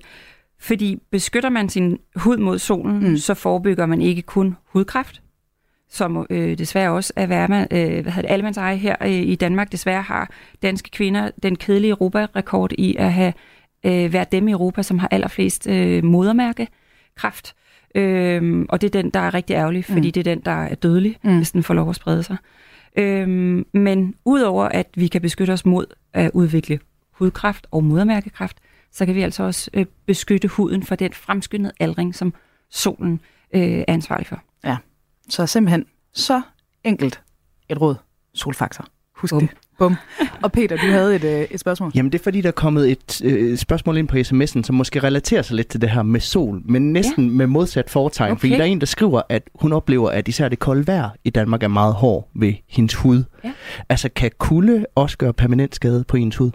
[0.60, 3.16] Fordi beskytter man sin hud mod solen, mm.
[3.16, 5.22] så forebygger man ikke kun hudkræft,
[5.90, 9.72] som øh, desværre også er værme, øh, hvad hedder det, eje her øh, i Danmark.
[9.72, 10.30] Desværre har
[10.62, 13.32] danske kvinder den kedelige Europa-rekord i at have
[13.86, 17.54] øh, været dem i Europa, som har allerflest øh, modermærkekræft.
[17.94, 20.12] Øh, og det er den, der er rigtig ærgerlig, fordi mm.
[20.12, 21.36] det er den, der er dødelig, mm.
[21.36, 22.36] hvis den får lov at sprede sig.
[22.96, 23.28] Øh,
[23.72, 26.78] men udover at vi kan beskytte os mod at udvikle
[27.12, 28.56] hudkræft og modermærkekræft,
[28.92, 32.34] så kan vi altså også øh, beskytte huden for den fremskyndede aldring, som
[32.70, 33.20] solen
[33.54, 34.42] øh, er ansvarlig for.
[34.64, 34.76] Ja,
[35.28, 36.42] så simpelthen så
[36.84, 37.22] enkelt
[37.68, 37.94] et råd.
[38.34, 38.84] Solfaktor.
[39.16, 39.40] Husk Bum.
[39.40, 39.56] det.
[39.78, 39.96] Bum.
[40.42, 41.92] Og Peter, du havde et, øh, et spørgsmål.
[41.94, 45.00] Jamen det er fordi, der er kommet et øh, spørgsmål ind på sms'en, som måske
[45.00, 47.32] relaterer sig lidt til det her med sol, men næsten ja.
[47.32, 48.32] med modsat foretegn.
[48.32, 48.40] Okay.
[48.40, 51.30] Fordi der er en, der skriver, at hun oplever, at især det kolde vejr i
[51.30, 53.24] Danmark er meget hård ved hendes hud.
[53.44, 53.52] Ja.
[53.88, 56.50] Altså kan kulde også gøre permanent skade på hendes hud?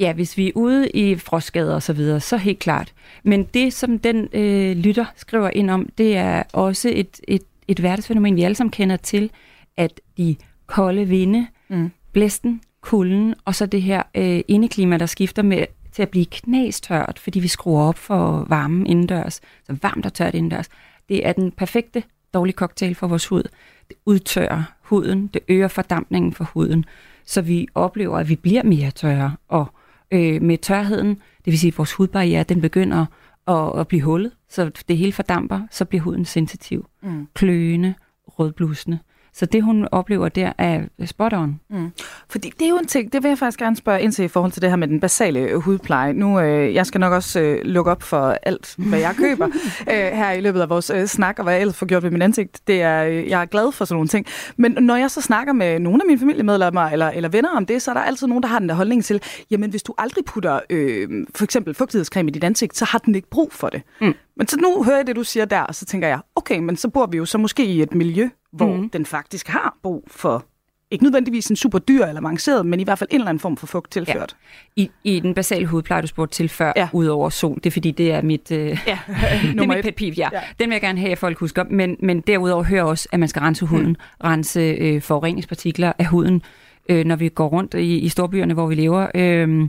[0.00, 2.94] Ja, hvis vi er ude i frostskader og så videre, så helt klart.
[3.22, 7.78] Men det, som den øh, lytter skriver ind om, det er også et, et, et
[7.78, 9.30] hverdagsfænomen, vi alle sammen kender til,
[9.76, 11.90] at de kolde vinde, mm.
[12.12, 17.18] blæsten, kulden, og så det her øh, indeklima, der skifter med til at blive knæstørt,
[17.18, 20.68] fordi vi skruer op for varmen indendørs, så varmt og tørt indendørs.
[21.08, 22.02] Det er den perfekte
[22.34, 23.42] dårlige cocktail for vores hud.
[23.88, 26.84] Det udtørrer huden, det øger fordampningen for huden,
[27.24, 29.66] så vi oplever, at vi bliver mere tørre, og
[30.10, 33.06] øh, med tørheden, det vil sige, at vores hudbarriere, den begynder
[33.48, 37.28] at, at blive hullet, så det hele fordamper, så bliver huden sensitiv, mm.
[37.34, 37.94] kløende,
[38.28, 38.98] rødblusende.
[39.36, 41.60] Så det, hun oplever der, er spot on.
[41.70, 41.90] Mm.
[42.28, 44.28] Fordi det er jo en ting, det vil jeg faktisk gerne spørge ind til i
[44.28, 46.12] forhold til det her med den basale øh, hudpleje.
[46.12, 49.46] Nu, øh, jeg skal nok også øh, lukke op for alt, hvad jeg køber
[49.92, 52.10] øh, her i løbet af vores øh, snak, og hvad jeg ellers får gjort ved
[52.10, 52.60] min ansigt.
[52.66, 54.26] Det er, øh, jeg er glad for sådan nogle ting.
[54.56, 57.82] Men når jeg så snakker med nogle af mine familiemedlemmer eller, eller venner om det,
[57.82, 60.24] så er der altid nogen, der har den der holdning til, jamen hvis du aldrig
[60.24, 63.82] putter øh, for eksempel fugtighedscreme i dit ansigt, så har den ikke brug for det.
[64.00, 64.14] Mm.
[64.36, 66.76] Men så nu hører jeg det, du siger der, og så tænker jeg, okay, men
[66.76, 68.90] så bor vi jo så måske i et miljø, hvor mm.
[68.90, 70.46] den faktisk har brug for
[70.90, 73.56] ikke nødvendigvis en super dyr eller avanceret, men i hvert fald en eller anden form
[73.56, 74.36] for fugt tilført.
[74.76, 74.82] Ja.
[74.82, 76.88] I, I den basale hudpleje, du spurgte til før, ja.
[76.92, 78.98] ud over sol, det er fordi, det er mit, øh, ja.
[79.42, 80.28] det er mit pet peeve, ja.
[80.32, 80.40] ja.
[80.58, 81.64] Den vil jeg gerne have, at folk husker.
[81.70, 83.96] Men, men derudover hører også, at man skal rense huden, mm.
[84.24, 86.42] rense øh, forureningspartikler af huden,
[86.88, 89.06] øh, når vi går rundt i, i storbyerne, hvor vi lever.
[89.14, 89.68] Øh,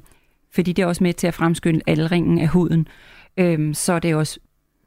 [0.54, 2.88] fordi det er også med til at fremskynde aldringen af huden.
[3.38, 4.40] Øh, så er det også,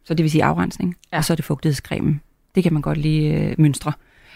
[0.05, 1.17] så det vil sige afrensning, ja.
[1.19, 2.21] og så er det fugtighedscremen.
[2.55, 3.93] Det kan man godt lige øh, mønstre.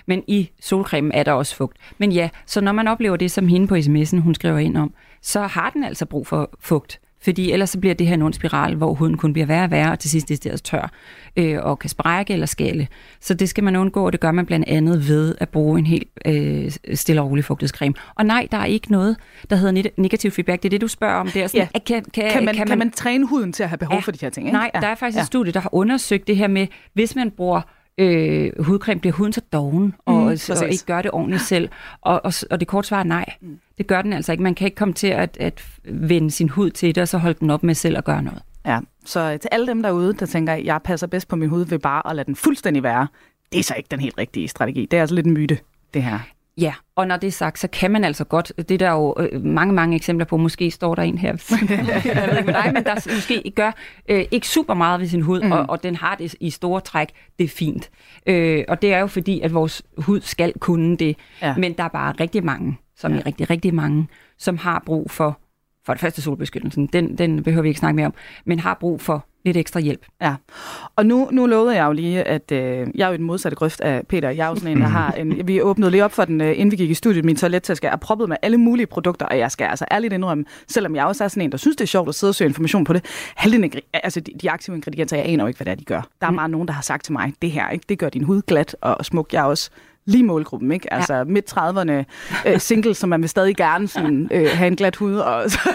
[0.07, 1.77] Men i solcremen er der også fugt.
[1.99, 4.95] Men ja, så når man oplever det som hende på sms'en, hun skriver ind om,
[5.23, 7.01] så har den altså brug for fugt.
[7.25, 9.71] Fordi ellers så bliver det her en ond spiral, hvor huden kun bliver værre og
[9.71, 10.91] værre, og til sidst det er tør,
[11.37, 12.89] øh, og kan sprække eller skale.
[13.21, 15.87] Så det skal man undgå, og det gør man blandt andet ved at bruge en
[15.87, 17.95] helt øh, stille og rolig fugtighedscreme.
[18.15, 19.17] Og nej, der er ikke noget,
[19.51, 20.63] der hedder negativ feedback.
[20.63, 21.31] Det er det, du spørger om.
[21.31, 21.79] Det er sådan, ja.
[21.79, 24.01] kan, kan, kan, man, kan, man, kan man træne huden til at have behov ja,
[24.01, 24.47] for de her ting?
[24.47, 24.57] Ikke?
[24.57, 24.81] Nej, ja.
[24.81, 25.23] der er faktisk ja.
[25.23, 27.61] et studie, der har undersøgt det her med, hvis man bruger
[27.99, 31.69] øh, hudcreme, bliver huden så doven og, mm, og ikke gør det ordentligt selv.
[32.01, 33.25] Og, og, og det korte svar er nej.
[33.41, 33.59] Mm.
[33.79, 34.43] Det gør den altså ikke.
[34.43, 37.39] Man kan ikke komme til at, at vende sin hud til det, og så holde
[37.41, 38.43] den op med selv at gøre noget.
[38.67, 41.65] Ja, så til alle dem derude, der tænker, at jeg passer bedst på min hud
[41.65, 43.07] ved bare at lade den fuldstændig være,
[43.53, 44.87] det er så ikke den helt rigtige strategi.
[44.91, 45.59] Det er altså lidt en myte,
[45.95, 46.19] det her.
[46.59, 49.15] Ja, og når det er sagt, så kan man altså godt, det er der jo
[49.19, 51.29] øh, mange, mange eksempler på, måske står der en her,
[52.05, 53.73] jeg ved ikke med dig, men der måske gør
[54.09, 55.53] øh, ikke super meget ved sin hud, mm.
[55.53, 57.91] og, og den har det i store træk, det er fint.
[58.27, 61.57] Øh, og det er jo fordi, at vores hud skal kunne det, ja.
[61.57, 63.19] men der er bare rigtig mange, som ja.
[63.19, 65.39] er rigtig, rigtig mange, som har brug for,
[65.87, 68.15] for det første solbeskyttelsen, den, den behøver vi ikke snakke mere om,
[68.45, 70.07] men har brug for lidt ekstra hjælp.
[70.23, 70.35] Ja,
[70.97, 73.57] og nu, nu lovede jeg jo lige, at øh, jeg er jo i den modsatte
[73.57, 74.31] grøft af Peter.
[74.31, 76.51] Jeg er jo sådan en, der har en, vi åbnede lige op for den, øh,
[76.51, 77.25] inden vi gik i studiet.
[77.25, 80.97] Min toilettaske er proppet med alle mulige produkter, og jeg skal altså ærligt indrømme, selvom
[80.97, 82.85] jeg også er sådan en, der synes, det er sjovt at sidde og søge information
[82.85, 83.05] på det.
[83.37, 86.03] Halvdelen altså de, de aktive ingredienser, jeg aner jo ikke, hvad det er, de gør.
[86.21, 86.35] Der er mm.
[86.35, 88.77] meget nogen, der har sagt til mig, det her, ikke, det gør din hud glat
[88.81, 89.33] og smuk.
[89.33, 89.71] Jeg er også
[90.07, 90.93] lige målgruppen, ikke?
[90.93, 91.25] Altså ja.
[91.25, 92.05] midt 30'erne
[92.47, 95.71] øh, single, som man vil stadig gerne sådan, øh, have en glat hud og så,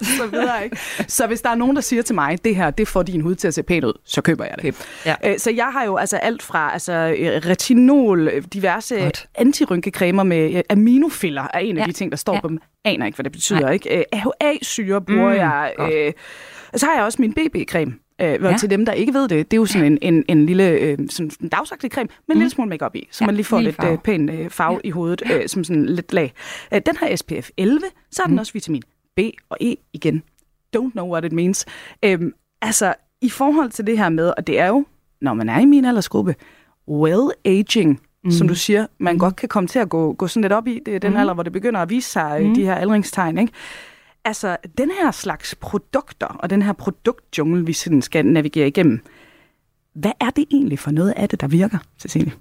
[0.18, 0.78] så videre, ikke?
[1.08, 3.34] Så hvis der er nogen, der siger til mig, det her, det får din hud
[3.34, 4.86] til at se pænt ud, så køber jeg det.
[5.06, 5.14] Ja.
[5.24, 6.92] Øh, så jeg har jo altså alt fra altså,
[7.46, 11.86] retinol, diverse antirynkecremer med øh, aminofiller er en af ja.
[11.86, 12.40] de ting, der står ja.
[12.40, 12.58] på dem.
[12.84, 13.72] Aner ikke, hvad det betyder, Nej.
[13.72, 13.98] ikke?
[13.98, 15.72] Øh, AHA-syre bruger mm, jeg.
[15.80, 16.12] Øh,
[16.76, 18.02] så har jeg også min BB-creme.
[18.20, 18.56] Øh, ja.
[18.58, 20.98] Til dem, der ikke ved det, det er jo sådan en, en, en lille øh,
[21.10, 22.40] sådan en dagsagtig creme med en mm.
[22.40, 23.92] lille smule makeup i, så ja, man lige får lidt farve.
[23.92, 24.88] Øh, pæn øh, farve ja.
[24.88, 26.32] i hovedet, øh, som sådan lidt lag.
[26.74, 28.38] Øh, den har SPF 11, så har den mm.
[28.38, 28.82] også vitamin
[29.16, 30.22] B og E igen.
[30.76, 31.66] Don't know what it means.
[32.04, 32.20] Øh,
[32.62, 34.84] altså, i forhold til det her med, og det er jo,
[35.20, 36.34] når man er i min aldersgruppe,
[36.90, 38.30] well-aging, mm.
[38.30, 39.18] som du siger, man mm.
[39.18, 40.80] godt kan komme til at gå, gå sådan lidt op i.
[40.86, 41.16] Det er den mm.
[41.16, 42.54] alder, hvor det begynder at vise sig, mm.
[42.54, 43.52] de her aldringstegn, ikke?
[44.24, 49.00] Altså, den her slags produkter og den her produktjungle, vi sådan skal navigere igennem,
[49.94, 52.32] hvad er det egentlig for noget af det, der virker, Cecilie?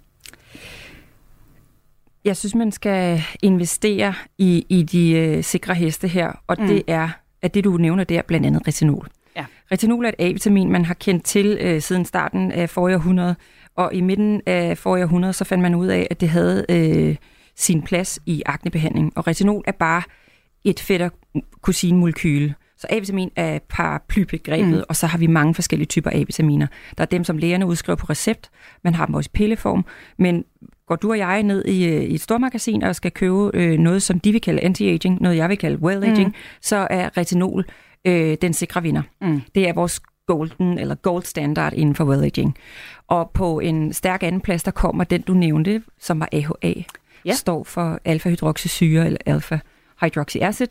[2.26, 6.68] Jeg synes, man skal investere i, i de øh, sikre heste her, og mm.
[6.68, 7.10] det er,
[7.42, 9.08] at det du nævner, det er blandt andet retinol.
[9.36, 9.46] Ja.
[9.72, 13.36] Retinol er et A-vitamin, man har kendt til øh, siden starten af forrige århundrede,
[13.76, 17.16] og i midten af forrige århundrede, så fandt man ud af, at det havde øh,
[17.56, 19.14] sin plads i aknebehandling.
[19.16, 20.04] Og retinol er bare
[20.64, 21.10] et fætter
[21.62, 22.54] kusinemolekyle.
[22.82, 24.84] Så A-vitamin er paraplybegrebet, mm.
[24.90, 26.68] og så har vi mange forskellige typer A-vitaminer.
[26.98, 28.50] Der er dem, som lægerne udskriver på recept.
[28.84, 29.86] Man har dem også i pilleform.
[30.18, 30.46] Men
[30.88, 34.04] går du og jeg ned i, øh, i et stormagasin og skal købe øh, noget,
[34.04, 36.34] som de vil kalde anti-aging, noget jeg vil kalde well-aging, mm.
[36.62, 37.66] så er retinol
[38.06, 39.02] øh, den sikre vinder.
[39.22, 39.42] Mm.
[39.56, 42.52] Det er vores golden eller gold standard inden for well-aging.
[43.08, 46.74] Og på en stærk anden plads, der kommer den, du nævnte, som var AHA.
[47.26, 47.34] Ja.
[47.34, 49.60] Står for alfa-hydroxysyre eller alfa
[50.02, 50.68] hydroxy acid,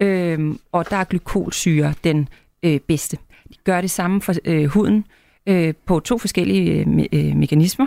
[0.00, 2.28] øh, og der er glykolsyre den
[2.62, 3.18] øh, bedste.
[3.48, 5.04] De gør det samme for øh, huden
[5.46, 7.86] øh, på to forskellige øh, me- øh, mekanismer,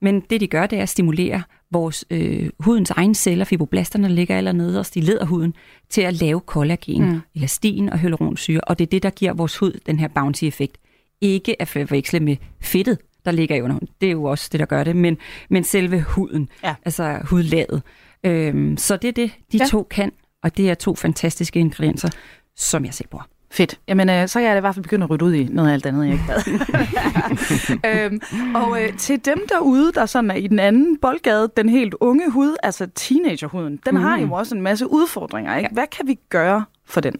[0.00, 4.36] men det de gør, det er at stimulere vores øh, hudens egne celler, fibroblasterne ligger
[4.36, 5.54] aller nede og de huden,
[5.88, 7.20] til at lave kollagen, mm.
[7.34, 10.76] elastin og hyaluronsyre, og det er det, der giver vores hud den her bounty-effekt.
[11.20, 14.84] Ikke at forveksle med fedtet, der ligger under Det er jo også det, der gør
[14.84, 15.18] det, men,
[15.50, 16.74] men selve huden, ja.
[16.84, 17.82] altså hudlaget.
[18.24, 19.66] Øhm, så det er det, de ja.
[19.66, 20.12] to kan.
[20.46, 22.08] Og det er to fantastiske ingredienser,
[22.56, 23.24] som jeg selv bruger.
[23.50, 23.80] Fedt.
[23.88, 25.72] Jamen, øh, så kan jeg i hvert fald begynde at rydde ud i noget af
[25.72, 28.04] alt andet, jeg ikke havde.
[28.04, 28.20] øhm,
[28.54, 32.30] og øh, til dem derude, der sådan er i den anden boldgade, den helt unge
[32.30, 34.00] hud, altså teenagerhuden, den mm.
[34.00, 35.56] har jo også en masse udfordringer.
[35.56, 35.68] Ikke?
[35.70, 35.74] Ja.
[35.74, 37.14] Hvad kan vi gøre for den?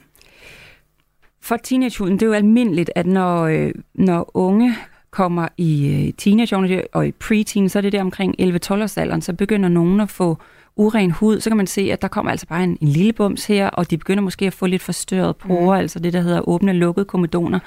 [1.43, 4.77] For teenagehuden, det er jo almindeligt, at når, øh, når unge
[5.11, 9.23] kommer i øh, teenageårene og i preteen, så er det der omkring 11-12 års alderen,
[9.23, 10.39] så begynder nogen at få
[10.77, 13.47] uren hud, så kan man se, at der kommer altså bare en, en lille bums
[13.47, 15.81] her, og de begynder måske at få lidt forstørret porer, mm.
[15.81, 17.59] altså det, der hedder åbne og lukkede komedoner.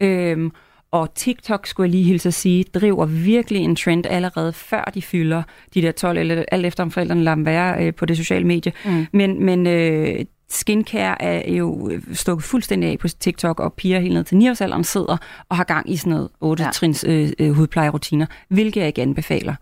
[0.00, 0.52] Øhm,
[0.90, 5.02] og TikTok, skulle jeg lige hilse at sige, driver virkelig en trend allerede før de
[5.02, 5.42] fylder
[5.74, 8.46] de der 12, eller alt efter om forældrene lader dem være øh, på det sociale
[8.46, 8.72] medie.
[8.84, 9.06] Mm.
[9.12, 14.14] Men, men øh, skincare er jo øh, stukket fuldstændig af på TikTok, og piger helt
[14.14, 15.16] ned til 9 årsalderen sidder
[15.48, 17.12] og har gang i sådan noget 8-trins ja.
[17.12, 19.54] øh, øh, hudplejerutiner, hvilket jeg ikke anbefaler.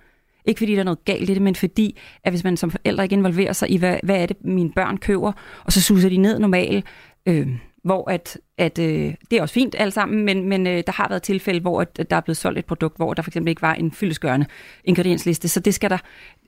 [0.46, 3.04] Ikke fordi der er noget galt i det, men fordi, at hvis man som forældre
[3.04, 5.32] ikke involverer sig i, hvad, hvad er det, mine børn køber,
[5.64, 6.84] og så suser de ned normalt,
[7.26, 7.48] øh,
[7.86, 11.08] hvor at, at øh, det er også fint alt sammen, men, men øh, der har
[11.08, 13.62] været tilfælde, hvor at, der er blevet solgt et produkt, hvor der for eksempel ikke
[13.62, 14.46] var en fyldesgørende
[14.84, 15.98] ingrediensliste, så det skal der,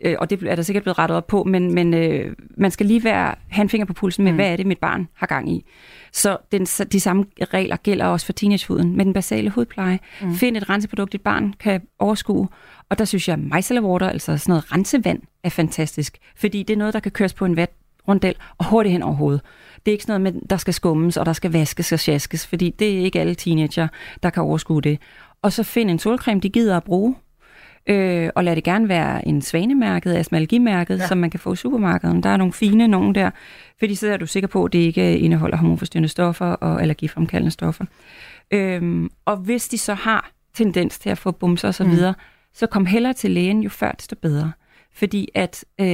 [0.01, 2.87] øh, og det er der sikkert blevet rettet op på, men, men øh, man skal
[2.87, 4.37] lige være, have en finger på pulsen med, mm.
[4.37, 5.64] hvad er det, mit barn har gang i.
[6.12, 9.98] Så den, de samme regler gælder også for teenagehuden med den basale hudpleje.
[10.22, 10.35] Mm.
[10.35, 12.48] Find et renseprodukt, dit barn kan overskue,
[12.88, 16.74] og der synes jeg, at micellar water, altså sådan noget rensevand, er fantastisk, fordi det
[16.74, 17.70] er noget, der kan køres på en vat
[18.09, 19.40] rundel og hurtigt hen over hovedet.
[19.86, 22.46] Det er ikke sådan noget med, der skal skummes, og der skal vaskes og sjaskes,
[22.46, 23.88] fordi det er ikke alle teenager,
[24.22, 24.98] der kan overskue det.
[25.42, 27.14] Og så find en solcreme, de gider at bruge,
[27.86, 31.06] øh, og lad det gerne være en svanemærket, astmalgimærket, ja.
[31.06, 32.24] som man kan få i supermarkedet.
[32.24, 33.30] Der er nogle fine nogen der,
[33.78, 37.84] fordi så er du sikker på, at det ikke indeholder hormonforstyrrende stoffer og allergifremkaldende stoffer.
[38.50, 42.14] Øh, og hvis de så har tendens til at få bumser osv., mm.
[42.54, 44.52] så kom hellere til lægen, jo før desto bedre.
[44.94, 45.86] Fordi at øh,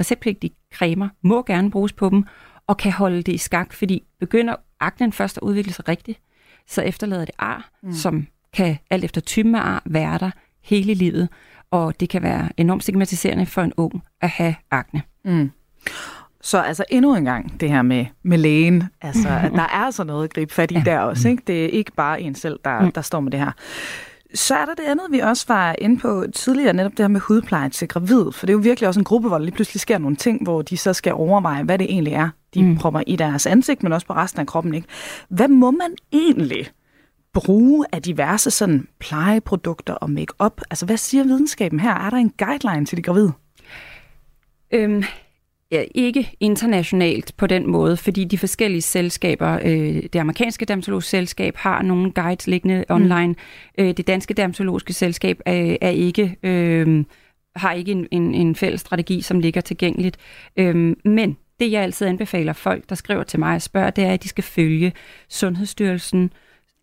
[0.00, 2.24] receptpligtige cremer må gerne bruges på dem,
[2.70, 6.20] og kan holde det i skak, fordi begynder aknen først at udvikle sig rigtigt,
[6.68, 7.92] så efterlader det ar, mm.
[7.92, 10.30] som kan alt efter typen af ar være der
[10.62, 11.28] hele livet,
[11.70, 15.02] og det kan være enormt stigmatiserende for en ung at have akne.
[15.24, 15.50] Mm.
[16.40, 20.04] Så altså endnu en gang det her med, med lægen, altså at der er altså
[20.04, 20.82] noget at gribe fat i ja.
[20.84, 21.28] der også.
[21.28, 21.42] Ikke?
[21.46, 22.92] Det er ikke bare en selv, der, mm.
[22.92, 23.52] der står med det her.
[24.34, 27.20] Så er der det andet, vi også var inde på tidligere, netop det her med
[27.20, 28.32] hudpleje til gravid.
[28.32, 30.42] For det er jo virkelig også en gruppe, hvor der lige pludselig sker nogle ting,
[30.42, 32.76] hvor de så skal overveje, hvad det egentlig er, de mm.
[32.76, 34.74] propper i deres ansigt, men også på resten af kroppen.
[34.74, 34.88] Ikke?
[35.28, 36.66] Hvad må man egentlig
[37.32, 40.60] bruge af diverse sådan plejeprodukter og make-up?
[40.70, 41.94] Altså, hvad siger videnskaben her?
[41.94, 43.32] Er der en guideline til de gravide?
[44.72, 45.04] Øhm,
[45.72, 51.56] ja, ikke internationalt på den måde, fordi de forskellige selskaber, øh, det amerikanske dermatologiske selskab
[51.56, 52.94] har nogle guides liggende mm.
[52.94, 53.28] online.
[53.28, 53.84] Mm.
[53.84, 56.36] Øh, det danske dermatologiske selskab er, er ikke...
[56.42, 57.04] Øh,
[57.56, 60.16] har ikke en, en, en fælles strategi, som ligger tilgængeligt.
[60.56, 64.12] Øhm, men det, jeg altid anbefaler folk, der skriver til mig og spørger, det er,
[64.12, 64.92] at de skal følge
[65.28, 66.32] Sundhedsstyrelsen,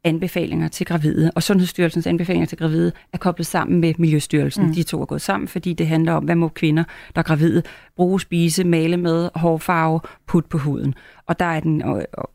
[0.04, 4.66] anbefalinger til gravide, og Sundhedsstyrelsens anbefalinger til gravide er koblet sammen med Miljøstyrelsen.
[4.66, 4.74] Mm.
[4.74, 6.84] De to er gået sammen, fordi det handler om, hvad må kvinder,
[7.16, 7.64] der er gravide,
[7.96, 10.94] bruge, spise, male med, hårfarve, put på huden.
[11.26, 11.84] Og der er den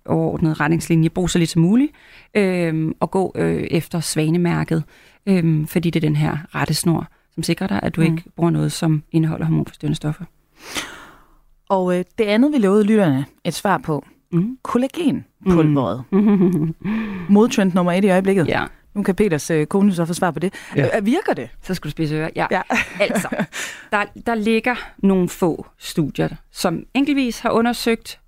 [0.07, 1.93] overordnede retningslinje, brug så lidt som muligt,
[2.35, 4.85] øh, og gå øh, efter svanemærket,
[5.27, 8.07] øh, fordi det er den her rettesnor, som sikrer dig, at du mm.
[8.07, 10.25] ikke bruger noget, som indeholder hormonforstyrrende stoffer.
[11.69, 14.59] Og øh, det andet, vi lovede lytterne et svar på, mm.
[14.63, 16.05] kollagenpulveret.
[16.11, 16.75] Mm.
[17.29, 18.49] Modtrend nummer et i øjeblikket.
[18.49, 18.65] Ja.
[18.95, 20.55] Nu kan Peters øh, kone så få svar på det.
[20.77, 20.99] Ja.
[20.99, 21.49] Øh, virker det?
[21.63, 22.31] Så skal du spise øre.
[22.37, 22.47] Ja.
[22.51, 22.63] ja.
[23.01, 23.29] altså,
[23.91, 28.19] der, der ligger nogle få studier, som enkeltvis har undersøgt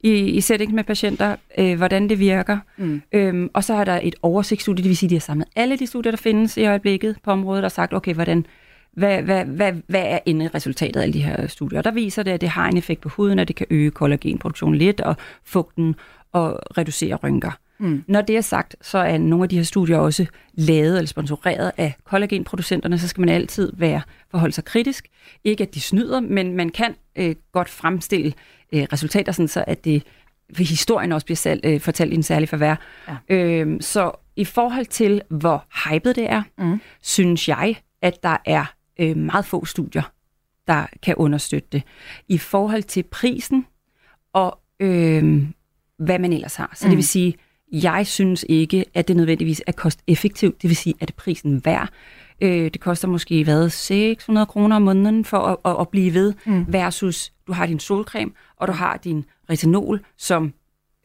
[0.00, 2.58] i, i sætning med patienter, øh, hvordan det virker.
[2.76, 3.02] Mm.
[3.12, 5.76] Øhm, og så har der et oversigtsstudie, det vil sige, at de har samlet alle
[5.76, 8.46] de studier, der findes i øjeblikket på området, og sagt, okay, hvordan
[8.92, 10.18] hvad, hvad, hvad, hvad er
[10.54, 11.82] resultatet af de her studier?
[11.82, 14.78] Der viser det, at det har en effekt på huden, at det kan øge kollagenproduktionen
[14.78, 15.94] lidt, og fugten,
[16.32, 17.50] og reducere rynker.
[17.78, 18.04] Mm.
[18.06, 21.72] Når det er sagt, så er nogle af de her studier også lavet eller sponsoreret
[21.76, 25.08] af kollagenproducenterne, så skal man altid være forholde sig kritisk.
[25.44, 28.32] Ikke at de snyder, men man kan øh, godt fremstille
[28.72, 30.02] øh, resultater, sådan så at det
[30.58, 32.76] historien også bliver selv, øh, fortalt i en særlig forvær.
[33.08, 33.34] Ja.
[33.34, 36.80] Øh, så i forhold til, hvor hypet det er, mm.
[37.02, 38.64] synes jeg, at der er
[38.98, 40.12] øh, meget få studier,
[40.66, 41.82] der kan understøtte det.
[42.28, 43.66] I forhold til prisen
[44.32, 45.42] og øh,
[45.98, 46.72] hvad man ellers har.
[46.74, 46.90] Så mm.
[46.90, 47.34] det vil sige,
[47.72, 50.62] jeg synes ikke, at det nødvendigvis er kosteffektivt.
[50.62, 51.88] Det vil sige, at det prisen værd.
[52.40, 56.34] Øh, det koster måske, hvad, 600 kroner om måneden for at, at, at blive ved,
[56.46, 56.64] mm.
[56.68, 60.52] versus du har din solcreme, og du har din retinol, som,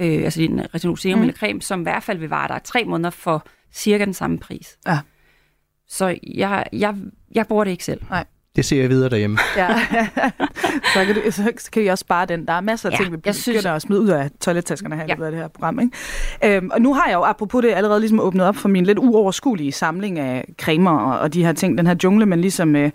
[0.01, 1.23] øh, altså din retinol serum mm.
[1.23, 4.39] eller creme, som i hvert fald vil vare dig tre måneder for cirka den samme
[4.39, 4.77] pris.
[4.87, 4.99] Ja.
[5.89, 6.95] Så jeg, jeg,
[7.35, 8.01] jeg bruger det ikke selv.
[8.09, 8.25] Nej.
[8.55, 9.37] Det ser jeg videre derhjemme.
[9.57, 9.67] Ja.
[10.93, 12.47] så, kan du, så kan I også spare den.
[12.47, 13.65] Der er masser af ja, ting, vi begynder synes...
[13.65, 15.27] at smide ud af toilettaskerne her ja.
[15.27, 15.79] i det her program.
[15.79, 16.57] Ikke?
[16.57, 18.99] Øhm, og nu har jeg jo apropos det allerede ligesom åbnet op for min lidt
[18.99, 22.91] uoverskuelige samling af cremer og, og de her ting, den her jungle, man ligesom øh,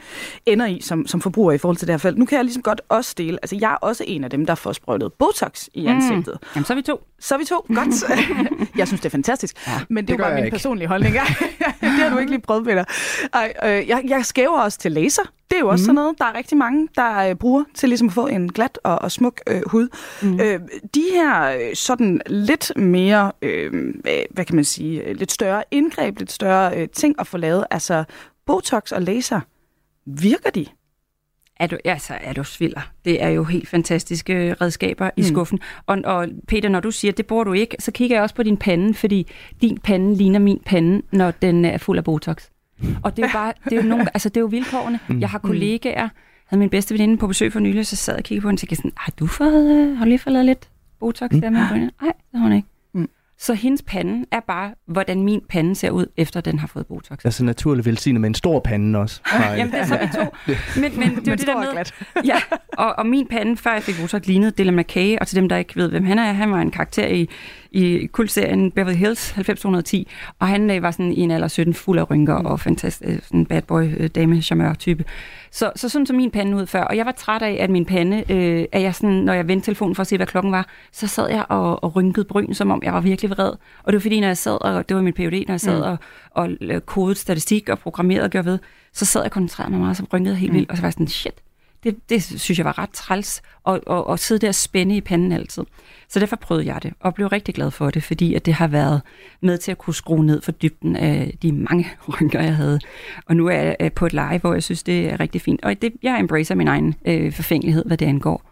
[0.46, 2.18] ender i som, som forbruger i forhold til det her felt.
[2.18, 4.54] Nu kan jeg ligesom godt også dele, altså jeg er også en af dem, der
[4.54, 5.88] får sprøjtet Botox i mm.
[5.88, 6.38] ansigtet.
[6.40, 6.48] Mm.
[6.54, 7.00] Jamen så er vi to.
[7.20, 8.10] Så er vi to, godt.
[8.78, 9.66] jeg synes, det er fantastisk.
[9.66, 10.54] Ja, men det, det er bare min ikke.
[10.54, 11.14] personlige holdning.
[11.80, 12.84] det har du ikke lige prøvet, Peter.
[13.32, 15.22] Ej, øh, jeg, jeg skæver også til laser.
[15.50, 15.84] Det er jo også mm.
[15.84, 18.78] sådan noget, der er rigtig mange, der øh, bruger til ligesom at få en glat
[18.84, 19.88] og, og smuk øh, hud.
[20.22, 20.40] Mm.
[20.40, 20.60] Øh,
[20.94, 23.94] de her øh, sådan lidt mere, øh,
[24.30, 27.64] hvad kan man sige, øh, lidt større indgreb, lidt større øh, ting at få lavet,
[27.70, 28.04] altså
[28.46, 29.40] Botox og laser,
[30.06, 30.66] virker de?
[31.60, 32.80] Er du, altså, er du svilder.
[33.04, 35.12] Det er jo helt fantastiske redskaber mm.
[35.16, 35.58] i skuffen.
[35.86, 38.34] Og, og Peter, når du siger, at det bruger du ikke, så kigger jeg også
[38.34, 39.26] på din pande, fordi
[39.60, 42.44] din pande ligner min pande, når den er fuld af Botox.
[43.02, 45.00] Og det er jo bare, det er jo, nogle, altså, det er jo vilkårene.
[45.08, 45.20] Mm.
[45.20, 46.08] Jeg har kollegaer,
[46.46, 48.56] havde min bedste veninde på besøg for nylig, så sad jeg og kiggede på hende
[48.56, 50.68] og tænkte sådan, har du, fået, øh, har du lige fået lavet lidt
[51.00, 51.40] Botox mm.
[51.40, 52.68] der med Nej, det har hun ikke.
[53.40, 57.18] Så hendes pande er bare, hvordan min pande ser ud, efter den har fået Botox.
[57.24, 59.20] Altså naturligt velsignet med en stor pande også.
[59.56, 60.54] Jamen, det er så vi to.
[60.80, 61.84] Men, men det er det der med...
[62.30, 62.36] Ja,
[62.72, 65.56] og, og min pande, før jeg fik Botox, lignede Dylan McKay, og til dem, der
[65.56, 67.28] ikke ved, hvem han er, han var en karakter i,
[67.72, 71.98] i kultserien Beverly Hills 90210, og han øh, var sådan i en alder 17 fuld
[71.98, 75.04] af rynker og fantastisk, øh, sådan bad boy, øh, dame, charmeur type.
[75.50, 77.84] Så, så sådan så min pande ud før, og jeg var træt af, at min
[77.84, 80.66] pande, øh, at jeg sådan, når jeg vendte telefonen for at se, hvad klokken var,
[80.92, 83.52] så sad jeg og, og rynkede bryn, som om jeg var virkelig vred.
[83.82, 85.78] Og det var fordi, når jeg sad, og det var min PhD, når jeg sad
[85.78, 85.96] mm.
[86.30, 88.58] og, og kodede statistik og programmerede og gjorde ved,
[88.92, 90.56] så sad jeg koncentreret mig meget, så rynkede helt mm.
[90.56, 91.34] vildt, og så var jeg sådan, shit,
[91.84, 95.00] det, det synes jeg var ret træls, at, at, at sidde der og spænde i
[95.00, 95.62] panden altid.
[96.08, 98.68] Så derfor prøvede jeg det, og blev rigtig glad for det, fordi at det har
[98.68, 99.02] været
[99.40, 102.80] med til at kunne skrue ned for dybden af de mange rynker, jeg havde.
[103.26, 105.64] Og nu er jeg på et live, hvor jeg synes, det er rigtig fint.
[105.64, 108.50] Og det, jeg embracer min egen øh, forfængelighed, hvad det angår.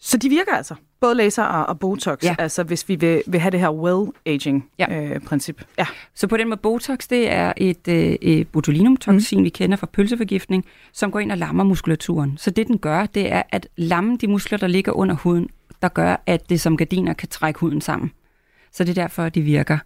[0.00, 2.34] Så de virker altså, både laser og, og Botox, ja.
[2.38, 5.60] altså hvis vi vil, vil have det her well-aging-princip.
[5.60, 5.64] Ja.
[5.72, 5.86] Øh, ja.
[6.14, 7.88] Så på den med Botox, det er et,
[8.22, 9.44] øh, botulinumtoxin, mm.
[9.44, 12.38] vi kender fra pølseforgiftning, som går ind og lammer muskulaturen.
[12.38, 15.48] Så det den gør, det er at lamme de muskler, der ligger under huden,
[15.82, 18.10] der gør, at det som gardiner kan trække huden sammen.
[18.72, 19.78] Så det er derfor, at de virker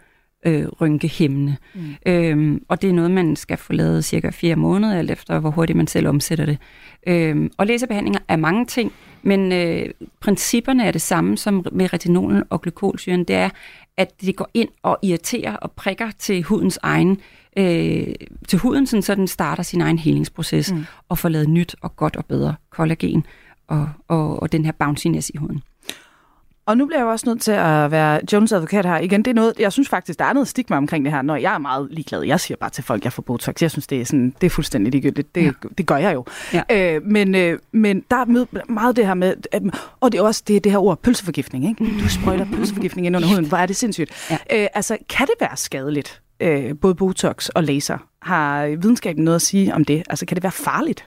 [0.46, 1.56] øh, rynkehæmmende.
[1.74, 1.80] Mm.
[2.06, 5.50] Øhm, og det er noget, man skal få lavet cirka fire måneder, alt efter hvor
[5.50, 6.58] hurtigt man selv omsætter det.
[7.06, 12.42] Øhm, og laserbehandlinger er mange ting, men øh, principperne er det samme som med retinolen
[12.50, 13.24] og glykolsyren.
[13.24, 13.50] Det er,
[13.96, 17.20] at det går ind og irriterer og prikker til hudens egen
[17.56, 18.14] øh,
[18.48, 20.84] til huden, sådan, så den starter sin egen helingsproces mm.
[21.08, 23.26] og får lavet nyt og godt og bedre kollagen
[23.66, 25.62] og, og, og den her bounciness i huden.
[26.66, 28.98] Og nu bliver jeg også nødt til at være Jones advokat her.
[28.98, 31.36] Igen, det er noget, jeg synes faktisk, der er noget stigma omkring det her, når
[31.36, 32.22] jeg er meget ligeglad.
[32.22, 33.62] Jeg siger bare til folk, jeg får Botox.
[33.62, 35.34] Jeg synes, det er, sådan, det er fuldstændig ligegyldigt.
[35.34, 35.50] Det, ja.
[35.78, 36.24] det gør jeg jo.
[36.52, 36.94] Ja.
[36.96, 39.62] Øh, men, øh, men der er meget det her med, at,
[40.00, 41.68] og det er også det, det her ord, pølseforgiftning.
[41.68, 42.02] Ikke?
[42.02, 43.44] Du sprøjter pølseforgiftning ind under huden.
[43.44, 44.30] Hvor er det sindssygt.
[44.30, 44.62] Ja.
[44.62, 47.98] Øh, altså, kan det være skadeligt, øh, både Botox og laser?
[48.22, 50.02] Har videnskaben noget at sige om det?
[50.10, 51.04] Altså, kan det være farligt?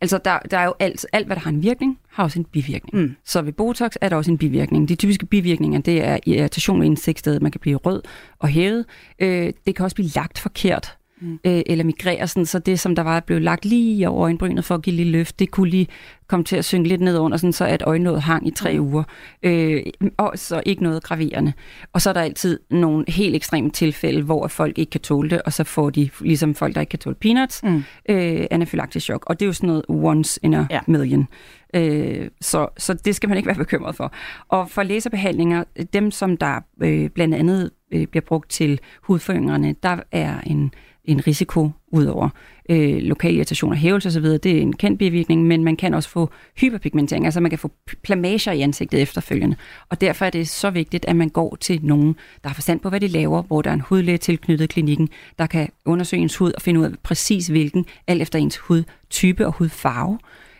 [0.00, 2.44] Altså, der, der er jo alt, alt, hvad der har en virkning, har også en
[2.44, 3.02] bivirkning.
[3.02, 3.16] Mm.
[3.24, 4.88] Så ved Botox er der også en bivirkning.
[4.88, 7.42] De typiske bivirkninger, det er irritation ved indsigtsstedet.
[7.42, 8.02] Man kan blive rød
[8.38, 8.84] og hævet.
[9.18, 11.38] Øh, det kan også blive lagt forkert mm.
[11.44, 14.74] øh, eller migrere, sådan, så det, som der var blevet lagt lige over øjenbrynet for
[14.74, 15.86] at give lidt løft, det kunne lige
[16.28, 18.86] komme til at synge lidt ned under, sådan, så at øjenlåget hang i tre mm.
[18.86, 19.02] uger.
[19.42, 19.82] Øh,
[20.16, 21.52] og så ikke noget graverende.
[21.92, 25.42] Og så er der altid nogle helt ekstreme tilfælde, hvor folk ikke kan tåle det,
[25.42, 27.82] og så får de, ligesom folk, der ikke kan tåle peanuts, mm.
[28.08, 29.24] øh, anafylaktisk chok.
[29.26, 30.80] Og det er jo sådan noget once in a ja.
[30.86, 31.28] million.
[31.74, 34.12] Øh, så, så det skal man ikke være bekymret for.
[34.48, 39.96] Og for laserbehandlinger, dem som der øh, blandt andet øh, bliver brugt til hudforyngerne, der
[40.12, 40.72] er en
[41.08, 42.28] en risiko udover
[42.70, 44.24] øh, lokal irritation og hævelse osv.
[44.24, 47.70] Det er en kendt bivirkning, men man kan også få hyperpigmentering, altså man kan få
[48.02, 49.56] plamager i ansigtet efterfølgende.
[49.88, 52.88] Og derfor er det så vigtigt, at man går til nogen, der har forstand på,
[52.88, 56.52] hvad de laver, hvor der er en hudlæge tilknyttet klinikken, der kan undersøge ens hud
[56.52, 60.18] og finde ud af præcis hvilken, alt efter ens hudtype og hudfarve,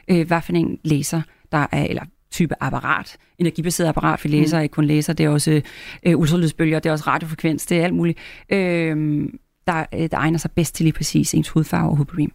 [0.09, 4.63] øh, hvad for en læser der er, eller type apparat, energibaseret apparat, vi læser, mm.
[4.63, 5.63] ikke kun læser, det er også
[6.03, 8.19] øh, ultralydsbølger, det er også radiofrekvens, det er alt muligt.
[8.51, 9.29] Øh,
[9.69, 12.33] der, øh, der egner sig bedst til lige præcis ens hudfarve og hudproblem.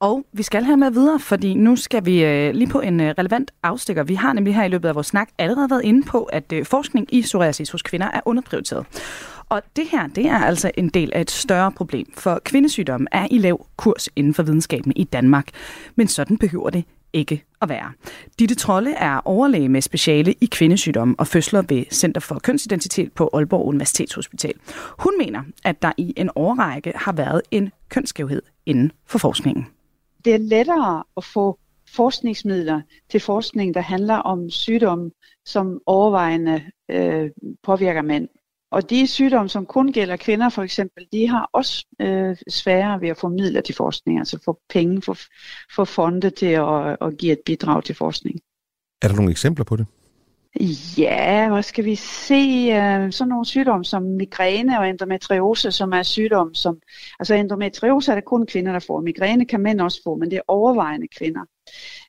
[0.00, 3.14] Og vi skal have med videre, fordi nu skal vi øh, lige på en øh,
[3.18, 4.02] relevant afstikker.
[4.02, 6.64] Vi har nemlig her i løbet af vores snak allerede været inde på, at øh,
[6.66, 8.86] forskning i psoriasis hos kvinder er underprioriteret.
[9.48, 13.26] Og det her, det er altså en del af et større problem, for kvindesygdomme er
[13.30, 15.48] i lav kurs inden for videnskaben i Danmark.
[15.96, 16.84] Men sådan behøver det
[17.14, 17.92] ikke at være.
[18.38, 23.30] Ditte Trolle er overlæge med speciale i kvindesygdomme og fødsler ved Center for Kønsidentitet på
[23.32, 24.54] Aalborg Universitetshospital.
[24.98, 29.66] Hun mener, at der i en årrække har været en kønsskævhed inden for forskningen.
[30.24, 31.58] Det er lettere at få
[31.96, 35.10] forskningsmidler til forskning, der handler om sygdomme,
[35.44, 37.30] som overvejende øh,
[37.62, 38.28] påvirker mænd.
[38.74, 43.08] Og de sygdomme, som kun gælder kvinder for eksempel, de har også øh, sværere ved
[43.08, 45.14] at få midler til forskning, altså få penge, få,
[45.74, 48.40] få fonde til at, at give et bidrag til forskning.
[49.02, 49.86] Er der nogle eksempler på det?
[50.98, 52.68] Ja, hvad skal vi se?
[52.72, 56.78] Øh, sådan nogle sygdomme som migræne og endometriose, som er sygdomme som...
[57.18, 59.00] Altså endometriose er det kun kvinder, der får.
[59.00, 61.40] Migræne kan mænd også få, men det er overvejende kvinder.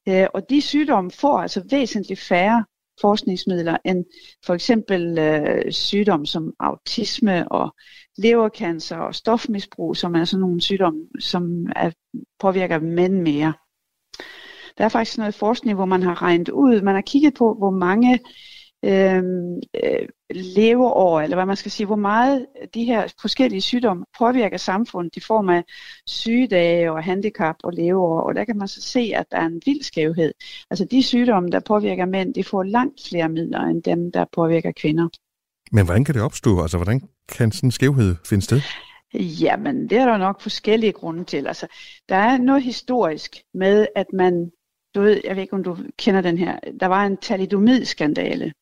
[0.10, 2.65] Øh, og de sygdomme får altså væsentligt færre
[3.01, 4.05] forskningsmidler end
[4.45, 7.75] for eksempel øh, sygdomme som autisme og
[8.17, 11.91] levercancer og stofmisbrug, som er sådan nogle sygdomme, som er,
[12.39, 13.53] påvirker mænd mere.
[14.77, 17.71] Der er faktisk noget forskning, hvor man har regnet ud, man har kigget på, hvor
[17.71, 18.19] mange
[18.86, 24.05] øhm, øh, øh leveår, eller hvad man skal sige, hvor meget de her forskellige sygdomme
[24.17, 25.63] påvirker samfundet i form af
[26.07, 28.21] sygedage og handicap og leveår.
[28.21, 30.34] Og der kan man så se, at der er en vild skævhed.
[30.69, 34.71] Altså de sygdomme, der påvirker mænd, de får langt flere midler end dem, der påvirker
[34.71, 35.07] kvinder.
[35.71, 36.61] Men hvordan kan det opstå?
[36.61, 38.61] Altså, hvordan kan sådan en skævhed finde sted?
[39.13, 41.47] Jamen, det er der nok forskellige grunde til.
[41.47, 41.67] Altså,
[42.09, 44.51] der er noget historisk med, at man,
[44.95, 48.53] du ved, jeg ved ikke, om du kender den her, der var en thalidomid-skandale,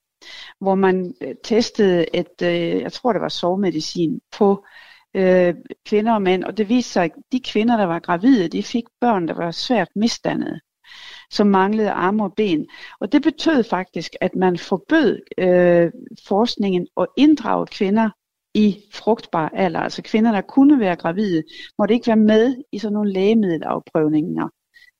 [0.59, 4.65] hvor man øh, testede et, øh, jeg tror det var sovemedicin, på
[5.13, 5.53] øh,
[5.86, 8.84] kvinder og mænd, og det viste sig, at de kvinder, der var gravide, de fik
[9.01, 10.59] børn, der var svært misdannede
[11.32, 12.67] som manglede arme og ben.
[12.99, 15.91] Og det betød faktisk, at man forbød øh,
[16.28, 18.09] forskningen at inddrage kvinder
[18.53, 19.80] i frugtbar alder.
[19.80, 21.43] Altså kvinder, der kunne være gravide,
[21.80, 24.49] måtte ikke være med i sådan nogle lægemiddelafprøvninger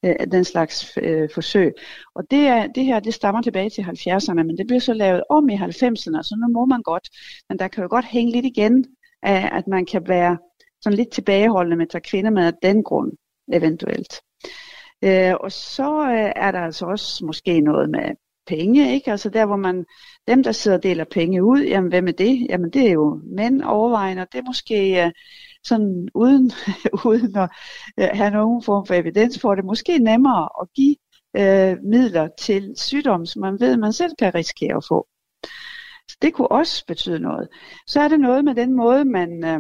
[0.06, 1.74] øh, den slags øh, forsøg.
[2.16, 5.24] Og det, er, det her, det stammer tilbage til 70'erne, men det blev så lavet
[5.30, 7.10] om i 90'erne, så nu må man godt.
[7.50, 8.86] Men der kan jo godt hænge lidt igen
[9.24, 10.38] af, at man kan være
[10.82, 13.12] sådan lidt tilbageholdende med at tage kvinder med af den grund,
[13.54, 14.22] eventuelt.
[15.04, 18.16] Øh, og så øh, er der altså også måske noget med
[18.48, 19.12] penge, ikke?
[19.12, 19.86] Altså der, hvor man,
[20.28, 22.48] dem der sidder og deler penge ud, jamen hvem er det?
[22.50, 25.12] Jamen det er jo mænd overvejende, og det er måske øh,
[25.64, 26.52] sådan uden,
[27.06, 27.50] uden at
[28.00, 30.96] øh, have nogen form for evidens for det, måske nemmere at give
[31.38, 35.08] øh, midler til sygdom, som man ved, man selv kan risikere at få.
[36.10, 37.48] Så det kunne også betyde noget.
[37.88, 39.60] Så er det noget med den måde, man øh,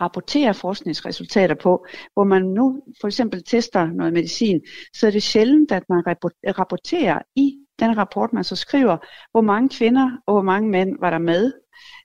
[0.00, 4.60] rapporterer forskningsresultater på, hvor man nu for eksempel tester noget medicin,
[4.94, 6.02] så er det sjældent, at man
[6.58, 8.96] rapporterer i den rapport, man så skriver,
[9.30, 11.52] hvor mange kvinder og hvor mange mænd var der med,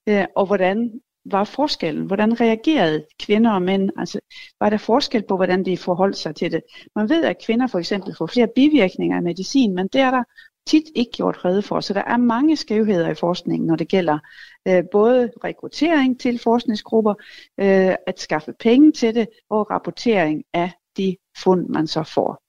[0.09, 1.01] øh, og hvordan
[1.31, 2.05] var forskellen?
[2.05, 3.89] Hvordan reagerede kvinder og mænd?
[3.97, 4.19] Altså,
[4.59, 6.61] var der forskel på, hvordan de forholdt sig til det?
[6.95, 10.23] Man ved, at kvinder for eksempel får flere bivirkninger af medicin, men det er der
[10.67, 11.79] tit ikke gjort redde for.
[11.79, 14.19] Så der er mange skævheder i forskningen, når det gælder
[14.67, 17.13] øh, både rekruttering til forskningsgrupper,
[17.59, 22.43] øh, at skaffe penge til det, og rapportering af de fund, man så får.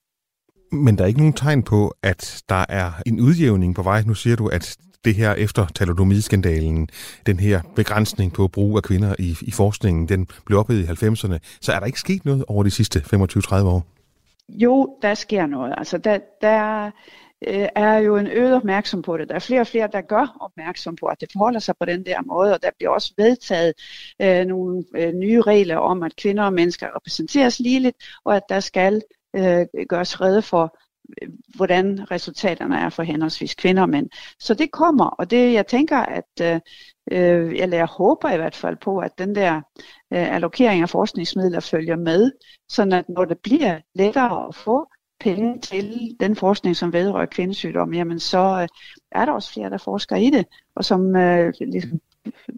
[0.73, 4.03] Men der er ikke nogen tegn på, at der er en udjævning på vej.
[4.03, 6.89] Nu siger du, at det her efter talidomiskandalen,
[7.27, 11.39] den her begrænsning på brug af kvinder i, i forskningen, den blev ophedet i 90'erne.
[11.61, 13.87] Så er der ikke sket noget over de sidste 25-30 år?
[14.49, 15.75] Jo, der sker noget.
[15.79, 16.91] Altså, der, der
[17.47, 19.29] øh, er jo en øget opmærksom på det.
[19.29, 22.07] Der er flere og flere, der gør opmærksom på, at det forholder sig på den
[22.07, 23.75] der måde, og der bliver også vedtaget
[24.23, 28.61] øh, nogle øh, nye regler om, at kvinder og mennesker repræsenteres ligeligt, og at der
[28.61, 29.03] skal
[29.37, 30.79] øh, gøres redde for,
[31.57, 34.09] hvordan resultaterne er for henholdsvis kvinder og mænd.
[34.41, 36.61] Så det kommer, og det jeg tænker, at
[37.11, 39.55] øh, eller jeg håber i hvert fald på, at den der
[40.13, 42.33] øh, allokering af forskningsmidler følger med,
[42.69, 44.89] sådan at når det bliver lettere at få
[45.21, 48.69] penge til den forskning, som vedrører kvindesygdom, jamen så øh,
[49.13, 50.47] er der også flere, der forsker i det,
[50.77, 52.01] og som øh, ligesom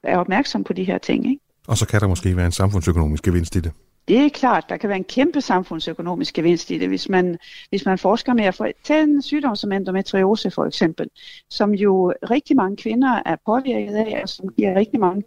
[0.04, 1.30] er opmærksom på de her ting.
[1.30, 1.42] Ikke?
[1.66, 3.72] Og så kan der måske være en samfundsøkonomisk gevinst i det.
[4.10, 7.38] Det er klart, der kan være en kæmpe samfundsøkonomisk gevinst i det, hvis man,
[7.68, 8.52] hvis man forsker mere.
[8.52, 11.08] For, tag en sygdom som endometriose for eksempel,
[11.50, 15.22] som jo rigtig mange kvinder er påvirket af, og som giver rigtig mange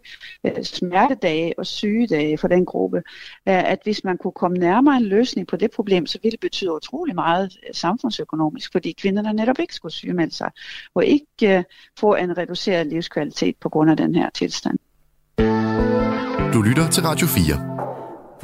[0.46, 2.96] øh, smertedage og sygedage for den gruppe.
[2.96, 6.40] Øh, at hvis man kunne komme nærmere en løsning på det problem, så ville det
[6.40, 10.50] betyde utrolig meget øh, samfundsøkonomisk, fordi kvinderne netop ikke skulle sygemelde sig,
[10.94, 11.64] og ikke øh,
[11.98, 14.78] få en reduceret livskvalitet på grund af den her tilstand.
[16.52, 17.73] Du lytter til Radio 4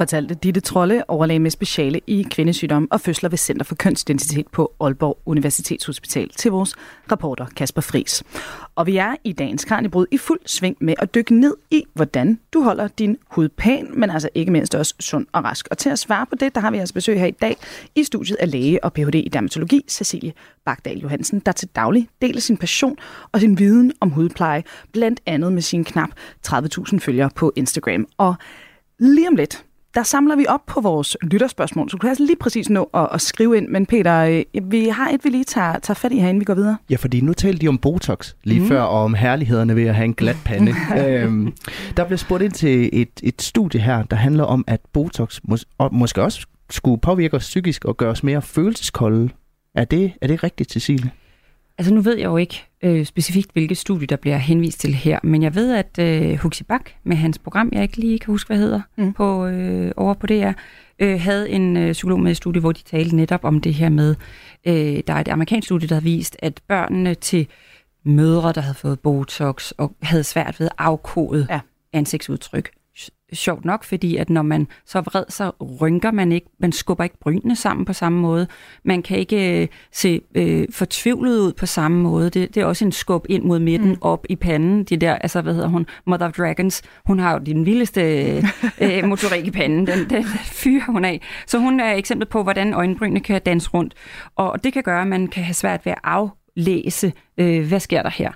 [0.01, 4.73] fortalte Ditte Trolle, overlæge med speciale i kvindesygdom og fødsler ved Center for Kønsidentitet på
[4.79, 6.75] Aalborg Universitetshospital til vores
[7.11, 8.23] reporter Kasper Fris.
[8.75, 12.39] Og vi er i dagens Kranjebrud i fuld sving med at dykke ned i, hvordan
[12.53, 15.67] du holder din hud pæn, men altså ikke mindst også sund og rask.
[15.71, 17.57] Og til at svare på det, der har vi altså besøg her i dag
[17.95, 19.15] i studiet af læge og Ph.D.
[19.15, 20.33] i dermatologi, Cecilie
[20.65, 22.97] Bagdal Johansen, der til daglig deler sin passion
[23.31, 26.09] og sin viden om hudpleje, blandt andet med sine knap
[26.47, 28.07] 30.000 følgere på Instagram.
[28.17, 28.35] Og
[28.99, 32.35] lige om lidt, der samler vi op på vores lytterspørgsmål, så du kan altså lige
[32.35, 33.67] præcis nå at, at skrive ind.
[33.67, 36.45] Men Peter, øh, vi har et, vi lige tager, tager fat i her, inden vi
[36.45, 36.77] går videre.
[36.89, 38.67] Ja, fordi nu talte de om Botox lige mm.
[38.67, 40.73] før, og om herlighederne ved at have en glat pande.
[40.97, 41.53] øhm,
[41.97, 45.65] der blev spurgt ind til et, et studie her, der handler om, at Botox mås-
[45.77, 49.29] og måske også skulle påvirke os psykisk og gøre os mere følelseskolde.
[49.75, 51.11] Er det, er det rigtigt, Cecilie?
[51.77, 55.19] Altså nu ved jeg jo ikke øh, specifikt, hvilket studie der bliver henvist til her,
[55.23, 58.47] men jeg ved, at øh, Huxi Bak med hans program, jeg ikke lige kan huske,
[58.47, 59.13] hvad hedder, mm.
[59.13, 60.51] på, øh, over på DR,
[60.99, 63.89] øh, havde en øh, psykolog med i studie, hvor de talte netop om det her
[63.89, 64.15] med,
[64.65, 67.47] øh, der er et amerikansk studie, der har vist, at børnene til
[68.05, 71.59] mødre, der havde fået Botox og havde svært ved at afkode ja.
[71.93, 72.69] ansigtsudtryk,
[73.33, 75.51] sjovt nok, fordi at når man så vred, så
[75.81, 78.47] rynker man ikke, man skubber ikke brynene sammen på samme måde.
[78.83, 82.29] Man kan ikke øh, se øh, fortvivlet ud på samme måde.
[82.29, 83.97] Det, det er også en skub ind mod midten, mm.
[84.01, 84.83] op i panden.
[84.83, 88.01] De der, altså hvad hedder hun, Mother of Dragons, hun har jo den vildeste
[88.81, 89.87] øh, motorik i panden.
[89.87, 91.21] Den, den fyrer hun af.
[91.47, 93.93] Så hun er eksempel på, hvordan øjenbrynene kan danse rundt.
[94.35, 98.01] Og det kan gøre, at man kan have svært ved at aflæse, øh, hvad sker
[98.01, 98.31] der her.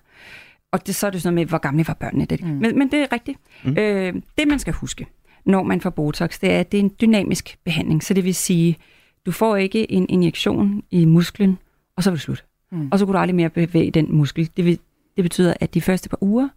[0.75, 2.25] Og det, så er det sådan noget med, hvor gamle var børnene.
[2.25, 2.41] Det.
[2.41, 2.47] Mm.
[2.47, 3.37] Men, men det er rigtigt.
[3.63, 3.77] Mm.
[3.77, 5.07] Øh, det, man skal huske,
[5.45, 8.03] når man får Botox, det er, at det er en dynamisk behandling.
[8.03, 8.77] Så det vil sige,
[9.25, 11.57] du får ikke en injektion i musklen,
[11.97, 12.45] og så er det slut.
[12.71, 12.89] Mm.
[12.91, 14.49] Og så kan du aldrig mere bevæge den muskel.
[14.57, 14.79] Det, vil,
[15.15, 16.49] det betyder, at de første par uger,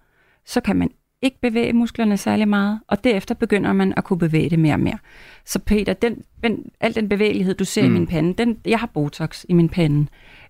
[0.46, 0.90] så kan man
[1.22, 4.80] ikke bevæge musklerne særlig meget, og derefter begynder man at kunne bevæge det mere og
[4.80, 4.98] mere.
[5.44, 7.88] Så Peter, den, den, al den bevægelighed, du ser mm.
[7.88, 10.06] i min pande, den, jeg har Botox i min pande,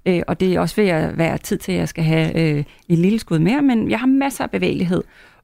[0.07, 2.64] øh, og det er også ved at være tid til, at jeg skal have øh,
[2.88, 5.03] en lille skud mere, men jeg har masser af bevægelighed,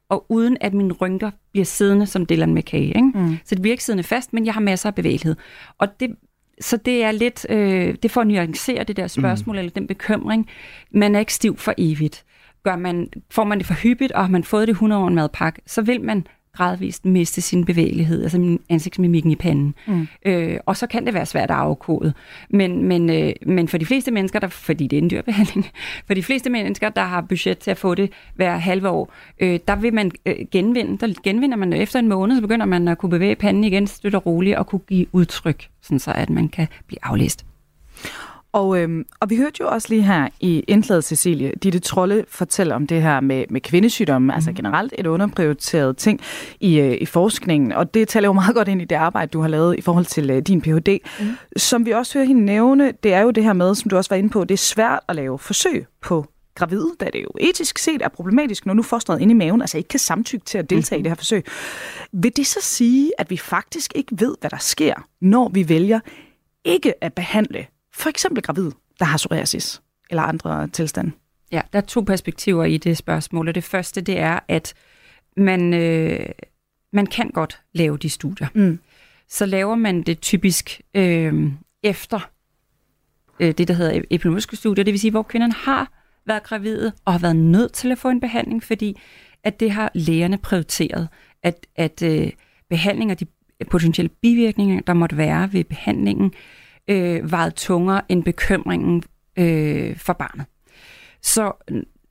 [0.09, 2.83] og uden at mine rynker bliver siddende som Dylan McKay.
[2.83, 3.03] Ikke?
[3.15, 3.37] Mm.
[3.45, 5.37] Så det bliver ikke siddende fast, men jeg har masser af bevægelighed.
[5.79, 6.11] Og det,
[6.61, 9.59] så det er lidt, øh, det får at nuancere det der spørgsmål, mm.
[9.59, 10.49] eller den bekymring.
[10.91, 12.25] Man er ikke stiv for evigt
[12.65, 15.15] gør man, får man det for hyppigt, og har man fået det 100 år en
[15.15, 16.27] madpakke, så vil man
[16.57, 19.75] gradvist miste sin bevægelighed, altså ansigtsmimikken i panden.
[19.87, 20.09] Mm.
[20.27, 22.13] Øh, og så kan det være svært at afkode.
[22.51, 25.67] Men, men, øh, men for de fleste mennesker, der, fordi det er en dyr behandling,
[26.07, 29.61] for de fleste mennesker, der har budget til at få det hver halve år, øh,
[29.69, 32.99] der vil man øh, genvinde, der genvinder man efter en måned, så begynder man at
[32.99, 36.69] kunne bevæge panden igen støtte roligt, og kunne give udtryk, sådan så at man kan
[36.87, 37.47] blive aflæst.
[38.55, 42.75] Og, øhm, og vi hørte jo også lige her i indslaget, Cecilie, Ditte Trolle fortæller
[42.75, 44.31] om det her med, med kvindesygdomme, mm.
[44.31, 44.57] altså mhm.
[44.57, 46.21] generelt et underprioriteret ting
[46.61, 49.41] i, øh, i forskningen, og det taler jo meget godt ind i det arbejde, du
[49.41, 51.01] har lavet i forhold til øh, din Ph.D.
[51.21, 51.27] Mm.
[51.57, 54.11] Som vi også hører hende nævne, det er jo det her med, som du også
[54.11, 57.79] var inde på, det er svært at lave forsøg på gravide, da det jo etisk
[57.79, 60.71] set er problematisk, når nu fosteret inde i maven altså ikke kan samtykke til at
[60.71, 60.99] deltage mm-hmm.
[60.99, 61.03] i mhm.
[61.05, 61.45] det her forsøg.
[62.13, 66.01] Vil det så sige, at vi faktisk ikke ved, hvad der sker, når vi vælger
[66.65, 71.13] ikke at behandle for eksempel gravid, der har psoriasis eller andre tilstande?
[71.53, 73.49] Ja, der er to perspektiver i det spørgsmål.
[73.49, 74.75] Og det første, det er, at
[75.37, 76.27] man, øh,
[76.93, 78.49] man kan godt lave de studier.
[78.55, 78.79] Mm.
[79.29, 82.31] Så laver man det typisk øh, efter
[83.41, 85.93] øh, det, der hedder epidemiologiske studier, det vil sige, hvor kvinderne har
[86.27, 89.01] været gravide og har været nødt til at få en behandling, fordi
[89.45, 91.09] at det har lægerne prioriteret,
[91.43, 92.31] at, at øh,
[92.71, 93.27] behandling af de
[93.71, 99.03] potentielle bivirkninger, der måtte være ved behandlingen, øh, Øh, vejet tungere end bekymringen
[99.39, 100.47] øh, for barnet.
[101.23, 101.53] Så,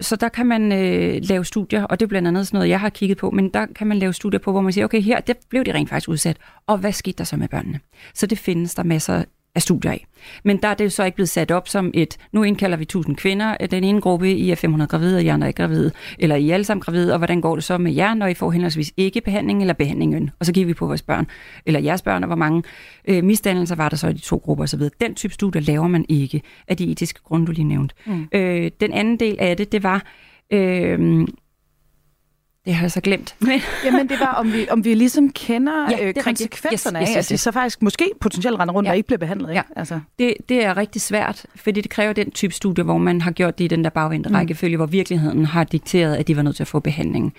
[0.01, 2.79] så der kan man øh, lave studier, og det er blandt andet sådan noget, jeg
[2.79, 5.19] har kigget på, men der kan man lave studier på, hvor man siger, okay, her
[5.19, 7.79] der blev de rent faktisk udsat, og hvad skete der så med børnene?
[8.13, 9.23] Så det findes der masser
[9.55, 10.05] af studier af.
[10.43, 12.83] Men der er det jo så ikke blevet sat op som et, nu indkalder vi
[12.83, 15.91] 1000 kvinder, den ene gruppe, I er 500 gravide, og I andre er ikke gravide,
[16.19, 18.33] eller I er alle sammen gravide, og hvordan går det så med jer, når I
[18.33, 20.29] får henholdsvis ikke behandling eller behandlingen?
[20.39, 21.27] Og så kigger vi på vores børn,
[21.65, 22.63] eller jeres børn, og hvor mange
[23.07, 24.81] øh, misdannelser var der så i de to grupper osv.
[25.01, 27.95] Den type studier laver man ikke af de etiske grunde, du lige nævnte.
[28.05, 28.27] Mm.
[28.31, 30.05] Øh, den anden del af det, det var,
[30.51, 31.27] øh,
[32.65, 33.35] det har jeg så glemt.
[33.39, 33.61] Men...
[33.85, 37.17] Jamen det var, om vi, om vi ligesom kender ja, øh, konsekvenserne yes, yes, yes,
[37.17, 37.17] yes.
[37.17, 38.91] af, at de så faktisk måske potentielt render rundt ja.
[38.91, 39.53] og ikke bliver behandlet.
[39.53, 39.61] Ja.
[39.75, 39.99] Altså.
[40.19, 43.57] Det, det er rigtig svært, fordi det kræver den type studie, hvor man har gjort
[43.57, 44.35] det i den der bagvendte mm.
[44.35, 47.33] rækkefølge, hvor virkeligheden har dikteret, at de var nødt til at få behandling.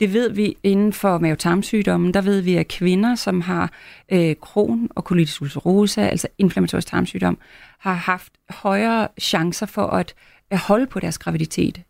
[0.00, 3.72] Det ved vi inden for mavetarmsygdommen, der ved vi, at kvinder, som har
[4.12, 7.38] øh, kron og colitis ulcerosa, altså inflammatorisk tarmsygdom,
[7.78, 10.14] har haft højere chancer for at,
[10.50, 11.82] at holde på deres graviditet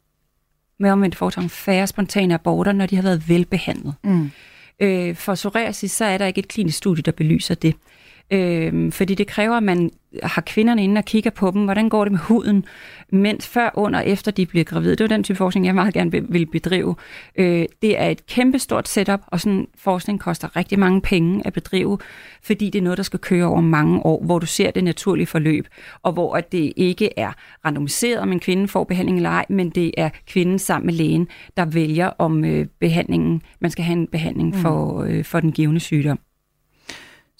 [0.81, 3.95] med omvendt foretrang færre spontane aborter, når de har været velbehandlet.
[4.05, 4.31] Mm.
[4.81, 7.75] Øh, for psoriasis, så er der ikke et klinisk studie, der belyser det.
[8.31, 9.91] Øh, fordi det kræver, at man
[10.23, 12.65] har kvinderne inde og kigger på dem, hvordan går det med huden,
[13.13, 14.97] mens før, under og efter de bliver gravide.
[14.97, 16.95] Det er den type forskning, jeg meget gerne vil bedrive.
[17.37, 21.99] Øh, det er et kæmpestort setup, og sådan forskning koster rigtig mange penge at bedrive,
[22.43, 25.27] fordi det er noget, der skal køre over mange år, hvor du ser det naturlige
[25.27, 25.67] forløb,
[26.03, 27.33] og hvor at det ikke er
[27.65, 31.29] randomiseret, om en kvinde får behandling eller ej, men det er kvinden sammen med lægen,
[31.57, 34.55] der vælger om øh, behandlingen, man skal have en behandling mm.
[34.55, 36.19] for, øh, for den givende sygdom.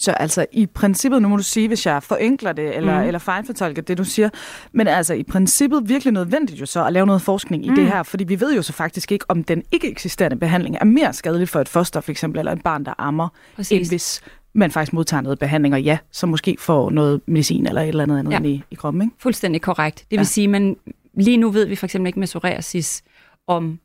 [0.01, 3.07] Så altså i princippet, nu må du sige, hvis jeg forenkler det, eller, mm.
[3.07, 4.29] eller fejlfortolker det, du siger,
[4.73, 7.75] men altså i princippet virkelig nødvendigt jo så at lave noget forskning i mm.
[7.75, 10.85] det her, fordi vi ved jo så faktisk ikke, om den ikke eksisterende behandling er
[10.85, 13.79] mere skadelig for et foster for eksempel, eller et barn, der ammer, Præcis.
[13.79, 14.23] end hvis
[14.53, 18.03] man faktisk modtager noget behandling, og ja, så måske får noget medicin eller et eller
[18.03, 18.41] andet andet ja.
[18.43, 19.03] i, i kroppen.
[19.03, 19.15] Ikke?
[19.19, 19.99] Fuldstændig korrekt.
[19.99, 20.25] Det vil ja.
[20.25, 20.77] sige, man
[21.15, 23.03] lige nu ved vi for eksempel ikke med psoriasis,
[23.47, 23.79] om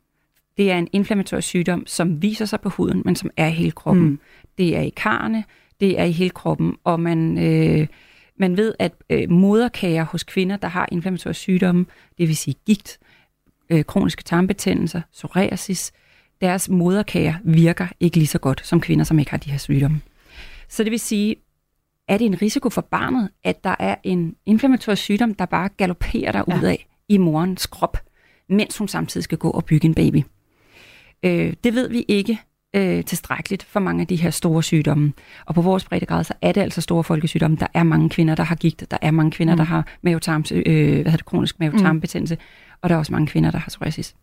[0.56, 3.70] det er en inflammatorisk sygdom, som viser sig på huden, men som er i hele
[3.70, 4.04] kroppen.
[4.04, 4.18] Mm.
[4.58, 5.44] Det er i karne,
[5.80, 7.86] det er i hele kroppen, og man, øh,
[8.38, 11.86] man ved, at øh, moderkager hos kvinder, der har inflammatoriske sygdomme,
[12.18, 12.98] det vil sige gigt,
[13.70, 15.92] øh, kroniske tarmbetændelser, psoriasis,
[16.40, 20.00] deres moderkager virker ikke lige så godt som kvinder, som ikke har de her sygdomme.
[20.68, 21.36] Så det vil sige,
[22.08, 26.32] er det en risiko for barnet, at der er en inflammatorisk sygdom, der bare galopperer
[26.32, 27.98] der ud af i morens krop,
[28.48, 30.22] mens hun samtidig skal gå og bygge en baby?
[31.22, 32.40] Øh, det ved vi ikke
[32.76, 35.12] øh, tilstrækkeligt for mange af de her store sygdomme.
[35.46, 37.56] Og på vores breddegrad, så er det altså store folkesygdomme.
[37.60, 39.56] Der er mange kvinder, der har gigt, der er mange kvinder, mm.
[39.56, 42.40] der har mavetarms, øh, hvad hedder det, kronisk mavetarmbetændelse, mm.
[42.82, 44.14] og der er også mange kvinder, der har psoriasis.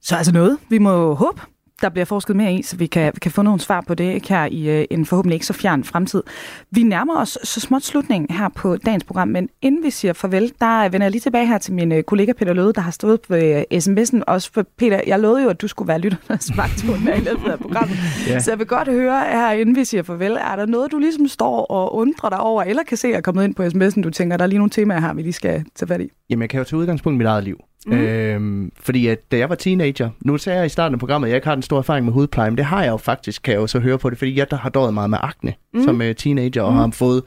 [0.00, 1.40] Så altså noget, vi må håbe,
[1.82, 4.14] der bliver forsket mere i, så vi kan, vi kan få nogle svar på det
[4.14, 6.22] ikke her i uh, en forhåbentlig ikke så fjern fremtid.
[6.70, 10.52] Vi nærmer os så småt slutningen her på dagens program, men inden vi siger farvel,
[10.60, 13.20] der vender jeg lige tilbage her til min uh, kollega Peter Løde, der har stået
[13.20, 14.50] på uh, sms'en også.
[14.52, 17.96] For Peter, jeg lovede jo, at du skulle være lytternes vagthund i løbet af programmet.
[18.28, 18.40] ja.
[18.40, 21.28] Så jeg vil godt høre her, inden vi siger farvel, er der noget, du ligesom
[21.28, 24.36] står og undrer dig over, eller kan se er kommet ind på sms'en, du tænker,
[24.36, 26.10] der er lige nogle temaer her, vi lige skal tage fat i?
[26.30, 27.56] Jamen, jeg kan jo tage udgangspunkt i mit eget liv.
[27.86, 27.92] Mm.
[27.92, 31.30] Øhm, fordi at da jeg var teenager, nu sagde jeg i starten af programmet, at
[31.30, 33.52] jeg ikke har den store erfaring med hudpleje, men det har jeg jo faktisk, kan
[33.52, 35.84] jeg jo så høre på det, fordi jeg der har døjet meget med akne mm.
[35.84, 36.78] som uh, teenager, og mm.
[36.78, 37.22] har fået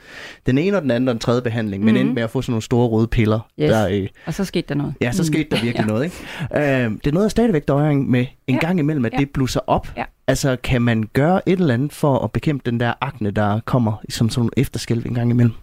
[0.45, 2.01] den ene og den anden og den tredje behandling, men mm.
[2.01, 3.39] endte med at få sådan nogle store røde piller.
[3.61, 3.69] Yes.
[3.69, 4.93] Der, øh, og så skete der noget.
[5.01, 5.85] Ja, så skete der virkelig ja.
[5.85, 6.03] noget.
[6.03, 6.85] Ikke?
[6.85, 8.59] Øhm, det er noget, jeg stadigvæk døjer med en ja.
[8.59, 9.17] gang imellem, at ja.
[9.17, 9.87] det blusser op.
[9.97, 10.03] Ja.
[10.27, 13.93] Altså, kan man gøre et eller andet for at bekæmpe den der akne, der kommer
[14.09, 15.53] som sådan en efterskælv en gang imellem?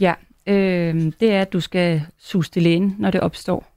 [0.00, 0.14] Ja,
[0.46, 3.71] øh, det er, at du skal suge det lægen, når det opstår.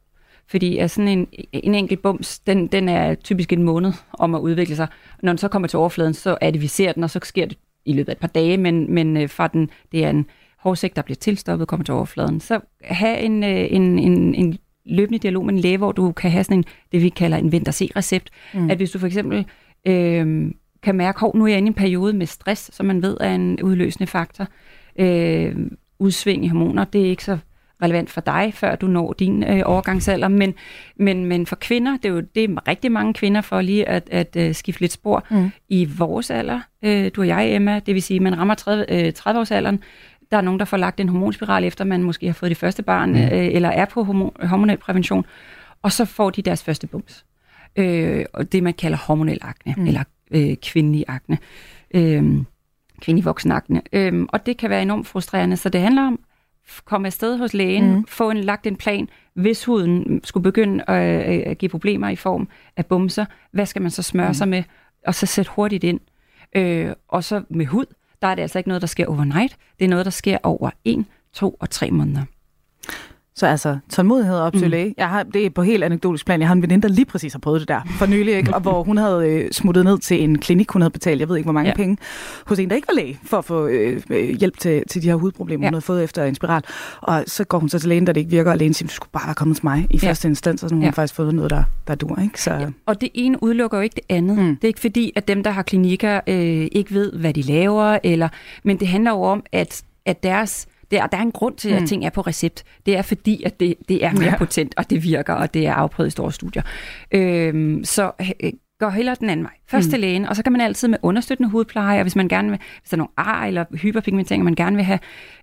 [0.47, 4.39] Fordi er sådan en, en enkelt bums, den, den er typisk en måned om at
[4.39, 4.87] udvikle sig.
[5.23, 7.45] Når den så kommer til overfladen, så er det, vi ser den, og så sker
[7.45, 10.25] det i løbet af et par dage, men, men øh, fra den, det er en
[10.59, 12.39] hårsæk, der bliver tilstoppet, kommer til overfladen.
[12.39, 16.31] Så have en, øh, en, en, en løbende dialog med en læge, hvor du kan
[16.31, 18.69] have sådan en, det vi kalder en vent se recept mm.
[18.69, 19.45] At hvis du for eksempel
[19.87, 20.51] øh,
[20.83, 23.17] kan mærke, at nu er jeg inde i en periode med stress, som man ved
[23.19, 24.47] er en udløsende faktor,
[24.99, 25.55] øh,
[25.99, 27.37] udsving i hormoner, det er ikke så
[27.85, 30.27] relevant for dig, før du når din øh, overgangsalder.
[30.27, 30.53] Men,
[30.95, 34.09] men, men for kvinder, det er jo det er rigtig mange kvinder for lige at,
[34.11, 35.51] at uh, skifte lidt spor mm.
[35.69, 36.61] i vores alder.
[36.83, 39.77] Øh, du og jeg, Emma, det vil sige, man rammer 30, øh, 30-årsalderen.
[40.31, 42.83] Der er nogen, der får lagt en hormonspiral, efter man måske har fået det første
[42.83, 43.17] barn, mm.
[43.17, 45.25] øh, eller er på hormon, hormonel prævention,
[45.81, 47.25] og så får de deres første bums.
[47.75, 49.87] Øh, og det, man kalder hormonel akne, mm.
[49.87, 51.37] eller øh, kvindelig akne.
[51.93, 52.23] Øh,
[53.01, 53.81] kvindelig voksen akne.
[53.93, 56.19] Øh, og det kan være enormt frustrerende, så det handler om
[56.85, 58.05] komme afsted hos lægen, mm.
[58.07, 62.15] få en lagt en plan, hvis huden skulle begynde at, øh, at give problemer i
[62.15, 62.47] form
[62.77, 64.33] af bumser, hvad skal man så smøre mm.
[64.33, 64.63] sig med,
[65.07, 65.99] og så sætte hurtigt ind.
[66.55, 67.85] Øh, og så med hud,
[68.21, 70.69] der er det altså ikke noget, der sker overnight, det er noget, der sker over
[70.83, 72.23] en, to og tre måneder.
[73.37, 74.71] Så altså, tålmodighed og opsøge mm.
[74.71, 74.93] læge.
[74.97, 76.39] Jeg har, det er på helt anekdotisk plan.
[76.39, 78.53] Jeg har en veninde, der lige præcis har prøvet det der for nylig, ikke?
[78.55, 81.37] og hvor hun havde øh, smuttet ned til en klinik, hun havde betalt, jeg ved
[81.37, 81.75] ikke hvor mange ja.
[81.75, 81.97] penge,
[82.45, 85.07] hos en, der ikke var læge, for at få øh, øh, hjælp til, til de
[85.07, 85.67] her hudproblemer, ja.
[85.67, 86.63] hun havde fået efter en spiral.
[87.01, 88.93] Og så går hun så til lægen, der det ikke virker, og lægen siger, du
[88.93, 90.09] skulle bare være kommet til mig i ja.
[90.09, 90.89] første instans, og så har hun ja.
[90.89, 92.19] faktisk fået noget, der, der dur.
[92.21, 92.41] Ikke?
[92.41, 92.53] Så...
[92.53, 92.67] Ja.
[92.85, 94.37] Og det ene udelukker jo ikke det andet.
[94.37, 94.55] Mm.
[94.55, 97.99] Det er ikke fordi, at dem, der har klinikker, øh, ikke ved, hvad de laver,
[98.03, 98.29] eller,
[98.63, 101.69] men det handler jo om, at, at deres det er, der er en grund til,
[101.69, 101.87] at mm.
[101.87, 102.63] ting er på recept.
[102.85, 104.37] Det er fordi, at det, det er mere ja.
[104.37, 106.63] potent, og det virker, og det er afprøvet i store studier.
[107.11, 108.11] Øhm, så
[108.43, 109.53] øh, gå hellere den anden vej.
[109.67, 109.91] Først mm.
[109.91, 112.59] til lægen, og så kan man altid med understøttende hudpleje, og hvis man gerne vil,
[112.81, 114.99] hvis der er nogle ar eller hyperpigmentering, man gerne vil have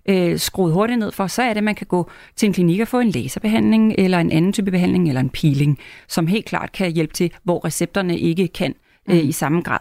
[0.09, 2.79] øh, skruet hurtigt ned for, så er det, at man kan gå til en klinik
[2.79, 6.71] og få en laserbehandling, eller en anden type behandling, eller en peeling, som helt klart
[6.71, 8.75] kan hjælpe til, hvor recepterne ikke kan
[9.09, 9.29] øh, mm.
[9.29, 9.79] i samme grad.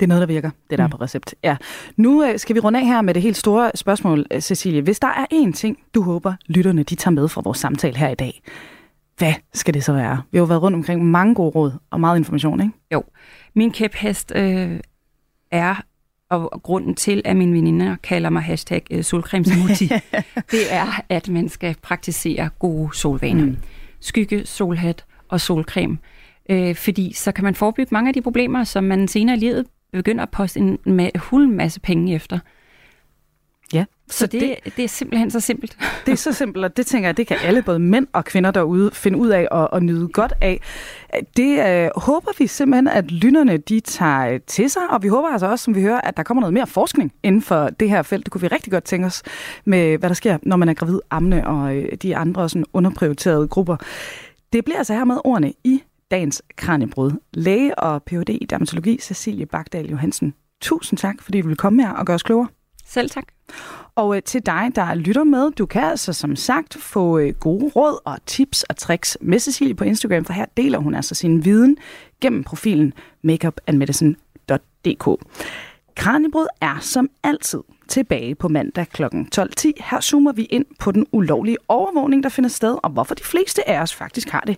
[0.00, 0.90] Det er noget, der virker, det der mm.
[0.90, 1.34] på recept.
[1.44, 1.56] Ja.
[1.96, 4.82] Nu øh, skal vi runde af her med det helt store spørgsmål, øh, Cecilie.
[4.82, 8.08] Hvis der er én ting, du håber, lytterne de tager med fra vores samtale her
[8.08, 8.42] i dag,
[9.18, 10.22] hvad skal det så være?
[10.30, 12.72] Vi har jo været rundt omkring mange gode råd og meget information, ikke?
[12.92, 13.04] Jo.
[13.54, 14.80] Min kæphest øh,
[15.50, 15.74] er,
[16.30, 19.88] og grunden til, at mine veninder kalder mig hashtag øh, solcremesmuti,
[20.50, 23.44] det er, at man skal praktisere gode solvaner.
[23.44, 23.56] Mm.
[24.00, 25.98] Skygge, solhat og solcreme
[26.48, 29.66] øh, fordi så kan man forebygge mange af de problemer, som man senere i livet
[29.92, 32.38] begynder at poste en ma- hul masse penge efter.
[33.72, 33.84] Ja.
[34.08, 35.76] Så, så det, det, det er simpelthen så simpelt.
[36.06, 38.50] Det er så simpelt, og det tænker jeg, det kan alle, både mænd og kvinder
[38.50, 40.60] derude, finde ud af og, og nyde godt af.
[41.36, 45.46] Det øh, håber vi simpelthen, at lytterne de tager til sig, og vi håber altså
[45.46, 48.24] også, som vi hører, at der kommer noget mere forskning inden for det her felt.
[48.24, 49.22] Det kunne vi rigtig godt tænke os
[49.64, 53.48] med, hvad der sker, når man er gravid, amne og øh, de andre sådan underprioriterede
[53.48, 53.76] grupper.
[54.52, 57.10] Det bliver altså her med ordene i dagens Kranjebrud.
[57.34, 58.28] Læge og Ph.D.
[58.28, 60.34] i dermatologi, Cecilie Bagdal Johansen.
[60.60, 62.48] Tusind tak, fordi du vil komme her og gøre os klogere.
[62.86, 63.24] Selv tak.
[63.94, 67.68] Og øh, til dig, der lytter med, du kan altså som sagt få øh, gode
[67.76, 71.44] råd og tips og tricks med Cecilie på Instagram, for her deler hun altså sin
[71.44, 71.76] viden
[72.20, 72.92] gennem profilen
[73.22, 75.08] makeupandmedicine.dk.
[75.96, 79.04] Kranjebrud er som altid tilbage på mandag kl.
[79.04, 79.10] 12.10.
[79.76, 83.68] Her zoomer vi ind på den ulovlige overvågning, der finder sted, og hvorfor de fleste
[83.68, 84.56] af os faktisk har det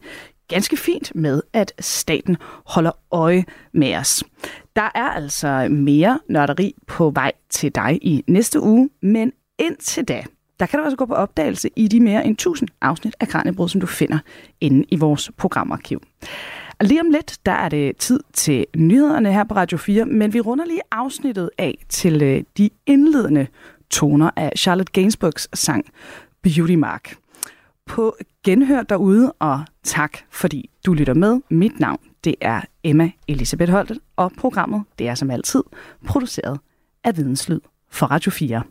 [0.49, 2.36] ganske fint med, at staten
[2.66, 4.24] holder øje med os.
[4.76, 10.24] Der er altså mere nørderi på vej til dig i næste uge, men indtil da,
[10.61, 13.68] der kan du også gå på opdagelse i de mere end 1000 afsnit af Kranjebrud,
[13.68, 14.18] som du finder
[14.61, 16.03] inde i vores programarkiv.
[16.78, 20.32] Og lige om lidt, der er det tid til nyhederne her på Radio 4, men
[20.32, 23.46] vi runder lige afsnittet af til øh, de indledende
[23.90, 25.84] toner af Charlotte Gainsbourgs sang
[26.42, 27.16] Beauty Mark
[27.89, 31.41] på genhør derude, og tak fordi du lytter med.
[31.51, 35.62] Mit navn, det er Emma Elisabeth Holtet, og programmet, det er som altid
[36.07, 36.61] produceret
[37.05, 37.61] af Videnslyd
[37.91, 38.62] for Radio 4.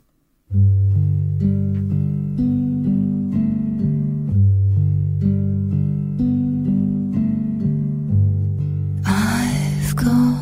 [9.06, 10.38] I've got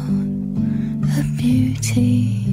[1.20, 2.45] a beauty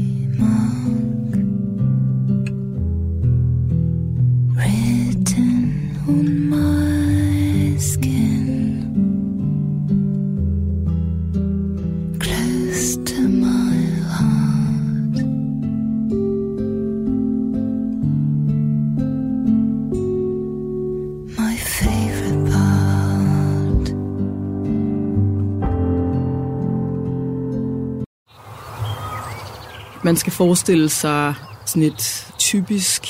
[30.12, 31.34] Man skal forestille sig
[31.66, 33.02] sådan et typisk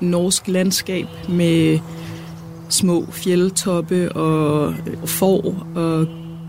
[0.00, 1.78] norsk landskab med
[2.68, 4.74] små fjeldtoppe og
[5.06, 6.06] får og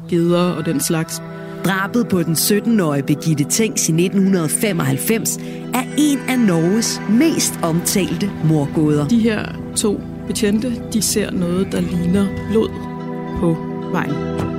[0.09, 1.21] geder og den slags.
[1.65, 5.37] Drabet på den 17-årige Birgitte Tengs i 1995
[5.73, 9.07] er en af Norges mest omtalte morgåder.
[9.07, 9.45] De her
[9.75, 12.69] to betjente, de ser noget, der ligner blod
[13.39, 13.57] på
[13.91, 14.58] vejen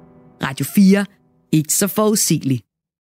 [0.43, 1.05] Radio 4.
[1.51, 2.63] Ikke så forudsigeligt.